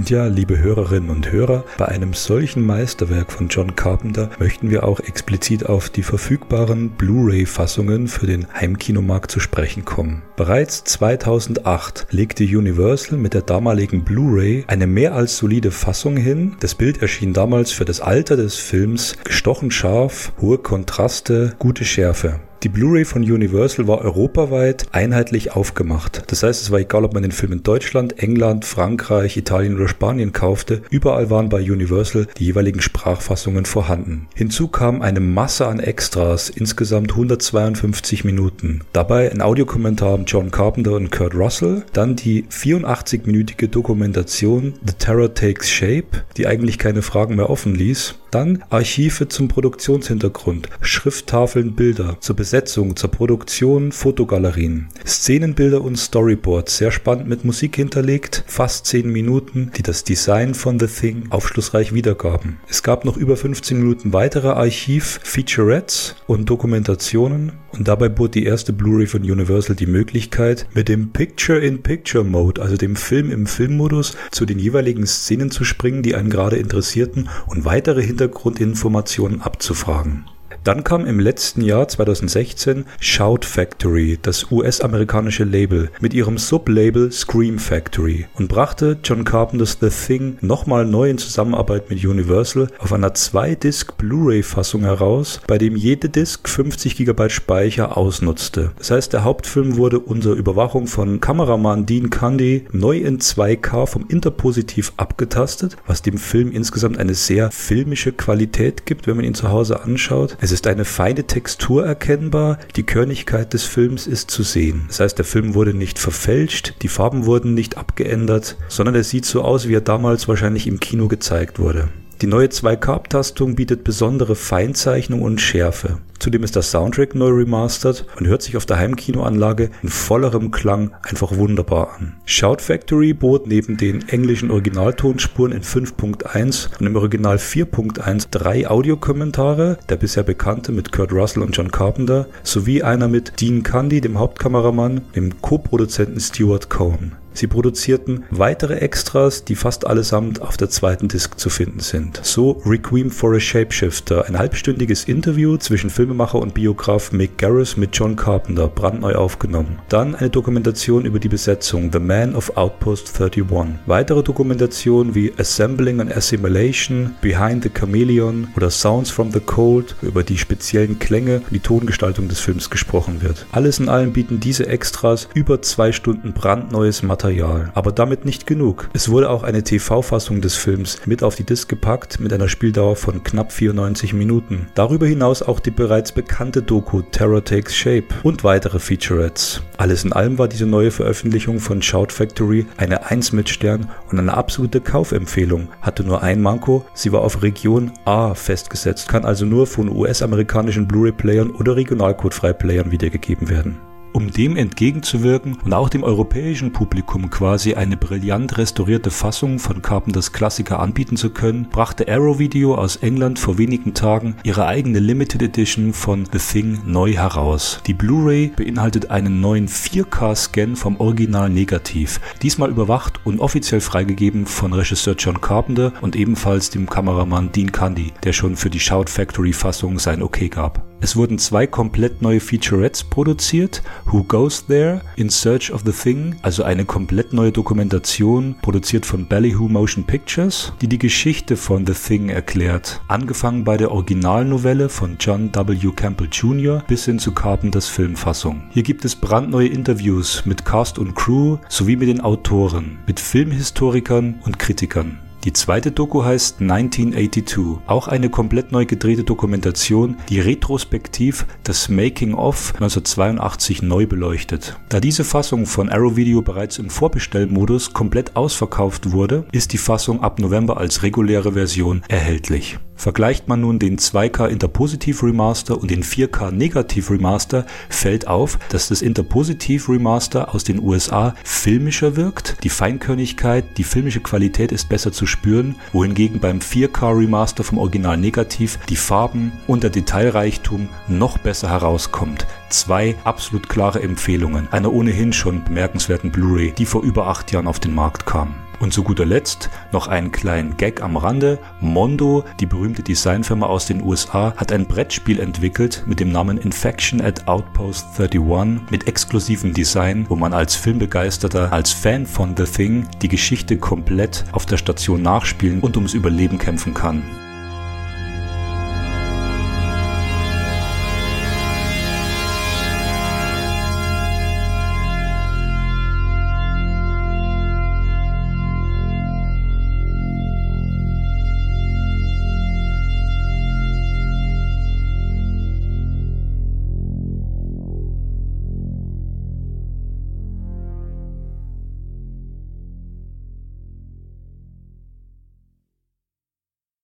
Ja, 0.08 0.26
liebe 0.26 0.58
Hörerinnen 0.58 1.10
und 1.10 1.30
Hörer, 1.30 1.64
bei 1.78 1.86
einem 1.86 2.12
solchen 2.12 2.64
Meisterwerk 2.64 3.30
von 3.30 3.48
John 3.48 3.76
Carpenter 3.76 4.30
möchten 4.38 4.70
wir 4.70 4.84
auch 4.84 5.00
explizit 5.00 5.66
auf 5.66 5.90
die 5.90 6.02
verfügbaren 6.02 6.90
Blu-ray-Fassungen 6.90 8.08
für 8.08 8.26
den 8.26 8.46
Heimkinomarkt 8.52 9.30
zu 9.30 9.38
sprechen 9.40 9.84
kommen. 9.84 10.22
Bereits 10.36 10.84
2008 10.84 12.08
legte 12.10 12.44
Universal 12.44 13.18
mit 13.18 13.34
der 13.34 13.42
damaligen 13.42 14.04
Blu-ray 14.04 14.64
eine 14.66 14.86
mehr 14.86 15.14
als 15.14 15.36
solide 15.36 15.70
Fassung 15.70 16.16
hin. 16.16 16.56
Das 16.60 16.74
Bild 16.74 17.00
erschien 17.00 17.32
damals 17.32 17.70
für 17.70 17.84
das 17.84 18.00
Alter 18.00 18.36
des 18.36 18.56
Films 18.56 19.16
gestochen 19.24 19.70
scharf, 19.70 20.32
hohe 20.40 20.58
Kontraste, 20.58 21.54
gute 21.58 21.84
Schärfe. 21.84 22.40
Die 22.62 22.68
Blu-ray 22.68 23.04
von 23.04 23.22
Universal 23.22 23.88
war 23.88 24.02
europaweit 24.02 24.86
einheitlich 24.92 25.50
aufgemacht. 25.50 26.22
Das 26.28 26.44
heißt, 26.44 26.62
es 26.62 26.70
war 26.70 26.78
egal, 26.78 27.04
ob 27.04 27.12
man 27.12 27.24
den 27.24 27.32
Film 27.32 27.50
in 27.50 27.64
Deutschland, 27.64 28.20
England, 28.20 28.64
Frankreich, 28.64 29.36
Italien 29.36 29.74
oder 29.74 29.88
Spanien 29.88 30.30
kaufte, 30.30 30.82
überall 30.88 31.28
waren 31.28 31.48
bei 31.48 31.60
Universal 31.60 32.28
die 32.38 32.44
jeweiligen 32.44 32.80
Sprachfassungen 32.80 33.64
vorhanden. 33.64 34.28
Hinzu 34.36 34.68
kam 34.68 35.02
eine 35.02 35.18
Masse 35.18 35.66
an 35.66 35.80
Extras, 35.80 36.50
insgesamt 36.50 37.10
152 37.10 38.22
Minuten. 38.22 38.82
Dabei 38.92 39.32
ein 39.32 39.42
Audiokommentar 39.42 40.12
von 40.12 40.26
John 40.26 40.50
Carpenter 40.52 40.92
und 40.92 41.10
Kurt 41.10 41.34
Russell, 41.34 41.82
dann 41.92 42.14
die 42.14 42.44
84-minütige 42.44 43.66
Dokumentation 43.66 44.74
The 44.86 44.94
Terror 44.96 45.34
Takes 45.34 45.68
Shape, 45.68 46.24
die 46.36 46.46
eigentlich 46.46 46.78
keine 46.78 47.02
Fragen 47.02 47.34
mehr 47.34 47.50
offen 47.50 47.74
ließ, 47.74 48.14
dann 48.32 48.64
Archive 48.70 49.28
zum 49.28 49.48
Produktionshintergrund, 49.48 50.68
Schrifttafeln, 50.80 51.74
Bilder, 51.74 52.16
zur 52.20 52.34
Besetzung, 52.34 52.96
zur 52.96 53.10
Produktion, 53.10 53.92
Fotogalerien, 53.92 54.88
Szenenbilder 55.06 55.82
und 55.82 55.96
Storyboards, 55.96 56.78
sehr 56.78 56.90
spannend 56.90 57.28
mit 57.28 57.44
Musik 57.44 57.76
hinterlegt, 57.76 58.44
fast 58.46 58.86
10 58.86 59.10
Minuten, 59.10 59.70
die 59.76 59.82
das 59.82 60.04
Design 60.04 60.54
von 60.54 60.80
The 60.80 60.86
Thing 60.86 61.26
aufschlussreich 61.30 61.92
wiedergaben. 61.92 62.58
Es 62.68 62.82
gab 62.82 63.04
noch 63.04 63.16
über 63.16 63.36
15 63.36 63.78
Minuten 63.78 64.12
weitere 64.12 64.48
Archiv, 64.48 65.20
Featurettes 65.22 66.16
und 66.26 66.48
Dokumentationen 66.48 67.52
und 67.72 67.88
dabei 67.88 68.08
bot 68.08 68.34
die 68.34 68.44
erste 68.44 68.72
Blu-ray 68.72 69.06
von 69.06 69.22
Universal 69.22 69.76
die 69.76 69.86
Möglichkeit, 69.86 70.66
mit 70.74 70.88
dem 70.88 71.12
Picture-in-Picture-Mode, 71.12 72.60
also 72.60 72.76
dem 72.76 72.96
Film 72.96 73.30
im 73.30 73.46
Filmmodus, 73.46 74.16
zu 74.30 74.46
den 74.46 74.58
jeweiligen 74.58 75.06
Szenen 75.06 75.50
zu 75.50 75.64
springen, 75.64 76.02
die 76.02 76.14
einen 76.14 76.30
gerade 76.30 76.56
interessierten 76.56 77.28
und 77.46 77.64
weitere 77.64 78.02
Hintergründe 78.02 78.21
Hintergrundinformationen 78.22 79.42
abzufragen. 79.42 80.26
Dann 80.64 80.84
kam 80.84 81.06
im 81.06 81.18
letzten 81.18 81.60
Jahr 81.60 81.88
2016 81.88 82.84
Shout 83.00 83.40
Factory, 83.42 84.16
das 84.22 84.52
US-amerikanische 84.52 85.42
Label, 85.42 85.90
mit 86.00 86.14
ihrem 86.14 86.38
Sublabel 86.38 87.10
Scream 87.10 87.58
Factory 87.58 88.26
und 88.34 88.46
brachte 88.48 88.96
John 89.02 89.24
Carpenters 89.24 89.78
The 89.80 89.88
Thing 89.88 90.38
nochmal 90.40 90.86
neu 90.86 91.10
in 91.10 91.18
Zusammenarbeit 91.18 91.90
mit 91.90 92.04
Universal 92.04 92.68
auf 92.78 92.92
einer 92.92 93.08
2-Disc 93.08 93.96
Blu-ray-Fassung 93.98 94.82
heraus, 94.82 95.40
bei 95.48 95.58
dem 95.58 95.74
jede 95.74 96.08
Disc 96.08 96.48
50 96.48 96.96
GB 96.96 97.28
Speicher 97.28 97.96
ausnutzte. 97.96 98.70
Das 98.78 98.92
heißt, 98.92 99.12
der 99.12 99.24
Hauptfilm 99.24 99.76
wurde 99.76 99.98
unter 99.98 100.30
Überwachung 100.30 100.86
von 100.86 101.18
Kameramann 101.18 101.86
Dean 101.86 102.08
Cundy 102.10 102.66
neu 102.70 102.98
in 102.98 103.18
2K 103.18 103.86
vom 103.86 104.06
Interpositiv 104.08 104.92
abgetastet, 104.96 105.76
was 105.88 106.02
dem 106.02 106.18
Film 106.18 106.52
insgesamt 106.52 106.98
eine 106.98 107.14
sehr 107.14 107.50
filmische 107.50 108.12
Qualität 108.12 108.86
gibt, 108.86 109.08
wenn 109.08 109.16
man 109.16 109.24
ihn 109.24 109.34
zu 109.34 109.50
Hause 109.50 109.82
anschaut. 109.82 110.36
Es 110.40 110.51
ist 110.52 110.66
eine 110.66 110.84
feine 110.84 111.26
Textur 111.26 111.84
erkennbar, 111.84 112.58
die 112.76 112.84
Körnigkeit 112.84 113.52
des 113.52 113.64
Films 113.64 114.06
ist 114.06 114.30
zu 114.30 114.42
sehen. 114.42 114.84
Das 114.88 115.00
heißt, 115.00 115.18
der 115.18 115.24
Film 115.24 115.54
wurde 115.54 115.74
nicht 115.74 115.98
verfälscht, 115.98 116.74
die 116.82 116.88
Farben 116.88 117.26
wurden 117.26 117.54
nicht 117.54 117.76
abgeändert, 117.76 118.56
sondern 118.68 118.94
er 118.94 119.04
sieht 119.04 119.24
so 119.24 119.42
aus, 119.42 119.68
wie 119.68 119.74
er 119.74 119.80
damals 119.80 120.28
wahrscheinlich 120.28 120.66
im 120.66 120.80
Kino 120.80 121.08
gezeigt 121.08 121.58
wurde. 121.58 121.88
Die 122.22 122.28
neue 122.28 122.46
2K-Abtastung 122.46 123.56
bietet 123.56 123.82
besondere 123.82 124.36
Feinzeichnung 124.36 125.22
und 125.22 125.40
Schärfe. 125.40 125.98
Zudem 126.20 126.44
ist 126.44 126.54
der 126.54 126.62
Soundtrack 126.62 127.16
neu 127.16 127.30
remastert 127.30 128.06
und 128.16 128.28
hört 128.28 128.42
sich 128.42 128.56
auf 128.56 128.64
der 128.64 128.78
Heimkinoanlage 128.78 129.70
in 129.82 129.88
vollerem 129.88 130.52
Klang 130.52 130.92
einfach 131.02 131.34
wunderbar 131.34 131.96
an. 131.96 132.14
Shout 132.24 132.58
Factory 132.60 133.12
bot 133.12 133.48
neben 133.48 133.76
den 133.76 134.08
englischen 134.08 134.52
Originaltonspuren 134.52 135.50
in 135.50 135.62
5.1 135.62 136.68
und 136.78 136.86
im 136.86 136.94
Original 136.94 137.38
4.1 137.38 138.28
drei 138.30 138.68
Audiokommentare, 138.68 139.78
der 139.88 139.96
bisher 139.96 140.22
bekannte 140.22 140.70
mit 140.70 140.92
Kurt 140.92 141.12
Russell 141.12 141.42
und 141.42 141.56
John 141.56 141.72
Carpenter, 141.72 142.28
sowie 142.44 142.84
einer 142.84 143.08
mit 143.08 143.40
Dean 143.40 143.64
Cundy, 143.64 144.00
dem 144.00 144.20
Hauptkameramann, 144.20 145.00
dem 145.16 145.42
Co-Produzenten 145.42 146.20
Stuart 146.20 146.70
Cohn. 146.70 147.16
Sie 147.34 147.46
produzierten 147.46 148.24
weitere 148.30 148.76
Extras, 148.76 149.44
die 149.44 149.54
fast 149.54 149.86
allesamt 149.86 150.42
auf 150.42 150.56
der 150.56 150.68
zweiten 150.68 151.08
Disc 151.08 151.38
zu 151.38 151.48
finden 151.48 151.80
sind. 151.80 152.20
So 152.22 152.62
Requiem 152.66 153.10
for 153.10 153.34
a 153.34 153.40
Shapeshifter, 153.40 154.26
ein 154.26 154.38
halbstündiges 154.38 155.04
Interview 155.04 155.56
zwischen 155.56 155.90
Filmemacher 155.90 156.38
und 156.38 156.54
Biograf 156.54 157.10
Mick 157.12 157.38
Garris 157.38 157.76
mit 157.76 157.96
John 157.96 158.16
Carpenter, 158.16 158.68
brandneu 158.68 159.14
aufgenommen. 159.14 159.78
Dann 159.88 160.14
eine 160.14 160.28
Dokumentation 160.30 161.06
über 161.06 161.18
die 161.18 161.28
Besetzung 161.28 161.90
The 161.90 161.98
Man 161.98 162.34
of 162.34 162.56
Outpost 162.56 163.20
31. 163.20 163.76
Weitere 163.86 164.22
Dokumentationen 164.22 165.14
wie 165.14 165.32
Assembling 165.38 166.00
and 166.00 166.14
Assimilation, 166.14 167.14
Behind 167.22 167.62
the 167.62 167.70
Chameleon 167.70 168.48
oder 168.56 168.70
Sounds 168.70 169.10
from 169.10 169.32
the 169.32 169.40
Cold, 169.40 169.96
über 170.02 170.22
die 170.22 170.38
speziellen 170.38 170.98
Klänge 170.98 171.36
und 171.36 171.52
die 171.52 171.60
Tongestaltung 171.60 172.28
des 172.28 172.40
Films 172.40 172.68
gesprochen 172.68 173.22
wird. 173.22 173.46
Alles 173.52 173.78
in 173.78 173.88
allem 173.88 174.12
bieten 174.12 174.38
diese 174.38 174.66
Extras 174.66 175.28
über 175.34 175.62
zwei 175.62 175.92
Stunden 175.92 176.32
brandneues 176.34 177.02
Material 177.02 177.21
Material. 177.22 177.70
Aber 177.74 177.92
damit 177.92 178.24
nicht 178.24 178.46
genug. 178.48 178.88
Es 178.94 179.08
wurde 179.08 179.30
auch 179.30 179.44
eine 179.44 179.62
TV-Fassung 179.62 180.40
des 180.40 180.56
Films 180.56 180.98
mit 181.06 181.22
auf 181.22 181.36
die 181.36 181.44
Disc 181.44 181.68
gepackt 181.68 182.18
mit 182.18 182.32
einer 182.32 182.48
Spieldauer 182.48 182.96
von 182.96 183.22
knapp 183.22 183.52
94 183.52 184.12
Minuten. 184.12 184.66
Darüber 184.74 185.06
hinaus 185.06 185.40
auch 185.40 185.60
die 185.60 185.70
bereits 185.70 186.10
bekannte 186.10 186.62
Doku 186.62 187.02
Terror 187.02 187.44
Takes 187.44 187.76
Shape 187.76 188.06
und 188.24 188.42
weitere 188.42 188.80
Featurettes. 188.80 189.62
Alles 189.76 190.04
in 190.04 190.12
allem 190.12 190.38
war 190.38 190.48
diese 190.48 190.66
neue 190.66 190.90
Veröffentlichung 190.90 191.60
von 191.60 191.80
Shout 191.80 192.08
Factory 192.10 192.66
eine 192.76 193.06
1 193.06 193.32
mit 193.32 193.48
Stern 193.48 193.88
und 194.10 194.18
eine 194.18 194.34
absolute 194.34 194.80
Kaufempfehlung. 194.80 195.68
Hatte 195.80 196.02
nur 196.02 196.22
ein 196.22 196.42
Manko, 196.42 196.84
sie 196.94 197.12
war 197.12 197.20
auf 197.20 197.42
Region 197.42 197.92
A 198.04 198.34
festgesetzt, 198.34 199.08
kann 199.08 199.24
also 199.24 199.44
nur 199.44 199.68
von 199.68 199.88
US-amerikanischen 199.88 200.88
Blu-ray-Playern 200.88 201.50
oder 201.50 201.76
Regionalcode-Freiplayern 201.76 202.90
wiedergegeben 202.90 203.48
werden. 203.48 203.91
Um 204.12 204.30
dem 204.30 204.56
entgegenzuwirken 204.56 205.56
und 205.64 205.72
auch 205.72 205.88
dem 205.88 206.04
europäischen 206.04 206.72
Publikum 206.72 207.30
quasi 207.30 207.74
eine 207.74 207.96
brillant 207.96 208.58
restaurierte 208.58 209.10
Fassung 209.10 209.58
von 209.58 209.80
Carpenters 209.80 210.32
Klassiker 210.32 210.80
anbieten 210.80 211.16
zu 211.16 211.30
können, 211.30 211.66
brachte 211.70 212.06
Arrow 212.08 212.38
Video 212.38 212.74
aus 212.74 212.96
England 212.96 213.38
vor 213.38 213.56
wenigen 213.56 213.94
Tagen 213.94 214.36
ihre 214.42 214.66
eigene 214.66 214.98
Limited 214.98 215.42
Edition 215.42 215.94
von 215.94 216.26
The 216.30 216.38
Thing 216.38 216.80
neu 216.84 217.14
heraus. 217.14 217.80
Die 217.86 217.94
Blu-ray 217.94 218.48
beinhaltet 218.54 219.10
einen 219.10 219.40
neuen 219.40 219.66
4K-Scan 219.66 220.76
vom 220.76 221.00
Original 221.00 221.48
Negativ, 221.48 222.20
diesmal 222.42 222.68
überwacht 222.68 223.20
und 223.24 223.40
offiziell 223.40 223.80
freigegeben 223.80 224.44
von 224.44 224.74
Regisseur 224.74 225.14
John 225.18 225.40
Carpenter 225.40 225.92
und 226.02 226.16
ebenfalls 226.16 226.68
dem 226.68 226.86
Kameramann 226.86 227.50
Dean 227.52 227.72
Cundy, 227.72 228.12
der 228.24 228.34
schon 228.34 228.56
für 228.56 228.68
die 228.68 228.80
Shout 228.80 229.06
Factory 229.08 229.54
Fassung 229.54 229.98
sein 229.98 230.22
Okay 230.22 230.50
gab. 230.50 230.91
Es 231.02 231.16
wurden 231.16 231.36
zwei 231.36 231.66
komplett 231.66 232.22
neue 232.22 232.38
Featurettes 232.38 233.02
produziert. 233.02 233.82
Who 234.06 234.22
Goes 234.22 234.66
There? 234.66 235.00
In 235.16 235.30
Search 235.30 235.72
of 235.72 235.82
the 235.84 235.90
Thing, 235.90 236.36
also 236.42 236.62
eine 236.62 236.84
komplett 236.84 237.32
neue 237.32 237.50
Dokumentation, 237.50 238.54
produziert 238.62 239.04
von 239.04 239.26
Ballyhoo 239.26 239.68
Motion 239.68 240.04
Pictures, 240.04 240.72
die 240.80 240.86
die 240.86 240.98
Geschichte 240.98 241.56
von 241.56 241.84
The 241.84 241.92
Thing 241.92 242.28
erklärt. 242.28 243.00
Angefangen 243.08 243.64
bei 243.64 243.76
der 243.76 243.90
Originalnovelle 243.90 244.88
von 244.88 245.16
John 245.18 245.50
W. 245.52 245.90
Campbell 245.90 246.28
Jr. 246.30 246.84
bis 246.86 247.06
hin 247.06 247.18
zu 247.18 247.32
Carpenters 247.32 247.88
Filmfassung. 247.88 248.62
Hier 248.70 248.84
gibt 248.84 249.04
es 249.04 249.16
brandneue 249.16 249.66
Interviews 249.66 250.46
mit 250.46 250.64
Cast 250.64 251.00
und 251.00 251.16
Crew 251.16 251.58
sowie 251.68 251.96
mit 251.96 252.10
den 252.10 252.20
Autoren, 252.20 253.00
mit 253.08 253.18
Filmhistorikern 253.18 254.36
und 254.44 254.60
Kritikern. 254.60 255.18
Die 255.44 255.52
zweite 255.52 255.90
Doku 255.90 256.22
heißt 256.22 256.60
1982, 256.60 257.82
auch 257.88 258.06
eine 258.06 258.30
komplett 258.30 258.70
neu 258.70 258.86
gedrehte 258.86 259.24
Dokumentation, 259.24 260.16
die 260.28 260.38
retrospektiv 260.38 261.46
das 261.64 261.88
Making 261.88 262.34
of 262.34 262.74
1982 262.74 263.82
neu 263.82 264.06
beleuchtet. 264.06 264.78
Da 264.88 265.00
diese 265.00 265.24
Fassung 265.24 265.66
von 265.66 265.88
Arrow 265.88 266.14
Video 266.14 266.42
bereits 266.42 266.78
im 266.78 266.90
Vorbestellmodus 266.90 267.92
komplett 267.92 268.36
ausverkauft 268.36 269.10
wurde, 269.10 269.44
ist 269.50 269.72
die 269.72 269.78
Fassung 269.78 270.22
ab 270.22 270.38
November 270.38 270.76
als 270.76 271.02
reguläre 271.02 271.54
Version 271.54 272.02
erhältlich. 272.06 272.78
Vergleicht 272.94 273.48
man 273.48 273.62
nun 273.62 273.80
den 273.80 273.98
2K 273.98 274.46
Interpositiv 274.46 275.24
Remaster 275.24 275.76
und 275.76 275.90
den 275.90 276.04
4K 276.04 276.52
Negativ 276.52 277.10
Remaster, 277.10 277.66
fällt 277.88 278.28
auf, 278.28 278.60
dass 278.68 278.90
das 278.90 279.02
Interpositiv 279.02 279.88
Remaster 279.88 280.54
aus 280.54 280.62
den 280.62 280.80
USA 280.80 281.34
filmischer 281.42 282.14
wirkt. 282.14 282.62
Die 282.62 282.68
Feinkörnigkeit, 282.68 283.64
die 283.76 283.82
filmische 283.82 284.20
Qualität 284.20 284.70
ist 284.70 284.88
besser 284.88 285.10
zu 285.10 285.26
spüren, 285.32 285.74
wohingegen 285.92 286.38
beim 286.38 286.58
4K 286.58 287.18
Remaster 287.18 287.64
vom 287.64 287.78
Original 287.78 288.16
Negativ 288.16 288.78
die 288.88 288.96
Farben 288.96 289.52
und 289.66 289.82
der 289.82 289.90
Detailreichtum 289.90 290.88
noch 291.08 291.38
besser 291.38 291.68
herauskommt. 291.68 292.46
Zwei 292.68 293.16
absolut 293.24 293.68
klare 293.68 294.00
Empfehlungen 294.00 294.68
einer 294.70 294.92
ohnehin 294.92 295.32
schon 295.32 295.64
bemerkenswerten 295.64 296.30
Blu-ray, 296.30 296.72
die 296.72 296.86
vor 296.86 297.02
über 297.02 297.26
acht 297.26 297.50
Jahren 297.50 297.66
auf 297.66 297.80
den 297.80 297.94
Markt 297.94 298.26
kam. 298.26 298.54
Und 298.82 298.92
zu 298.92 299.04
guter 299.04 299.24
Letzt 299.24 299.70
noch 299.92 300.08
einen 300.08 300.32
kleinen 300.32 300.76
Gag 300.76 301.02
am 301.02 301.16
Rande. 301.16 301.60
Mondo, 301.80 302.44
die 302.58 302.66
berühmte 302.66 303.04
Designfirma 303.04 303.66
aus 303.66 303.86
den 303.86 304.02
USA, 304.02 304.54
hat 304.56 304.72
ein 304.72 304.86
Brettspiel 304.86 305.38
entwickelt 305.38 306.02
mit 306.04 306.18
dem 306.18 306.32
Namen 306.32 306.58
Infection 306.58 307.20
at 307.20 307.46
Outpost 307.46 308.06
31 308.18 308.90
mit 308.90 309.06
exklusivem 309.06 309.72
Design, 309.72 310.26
wo 310.28 310.34
man 310.34 310.52
als 310.52 310.74
Filmbegeisterter, 310.74 311.72
als 311.72 311.92
Fan 311.92 312.26
von 312.26 312.56
The 312.56 312.64
Thing 312.64 313.06
die 313.22 313.28
Geschichte 313.28 313.78
komplett 313.78 314.44
auf 314.50 314.66
der 314.66 314.78
Station 314.78 315.22
nachspielen 315.22 315.78
und 315.78 315.96
ums 315.96 316.14
Überleben 316.14 316.58
kämpfen 316.58 316.92
kann. 316.92 317.22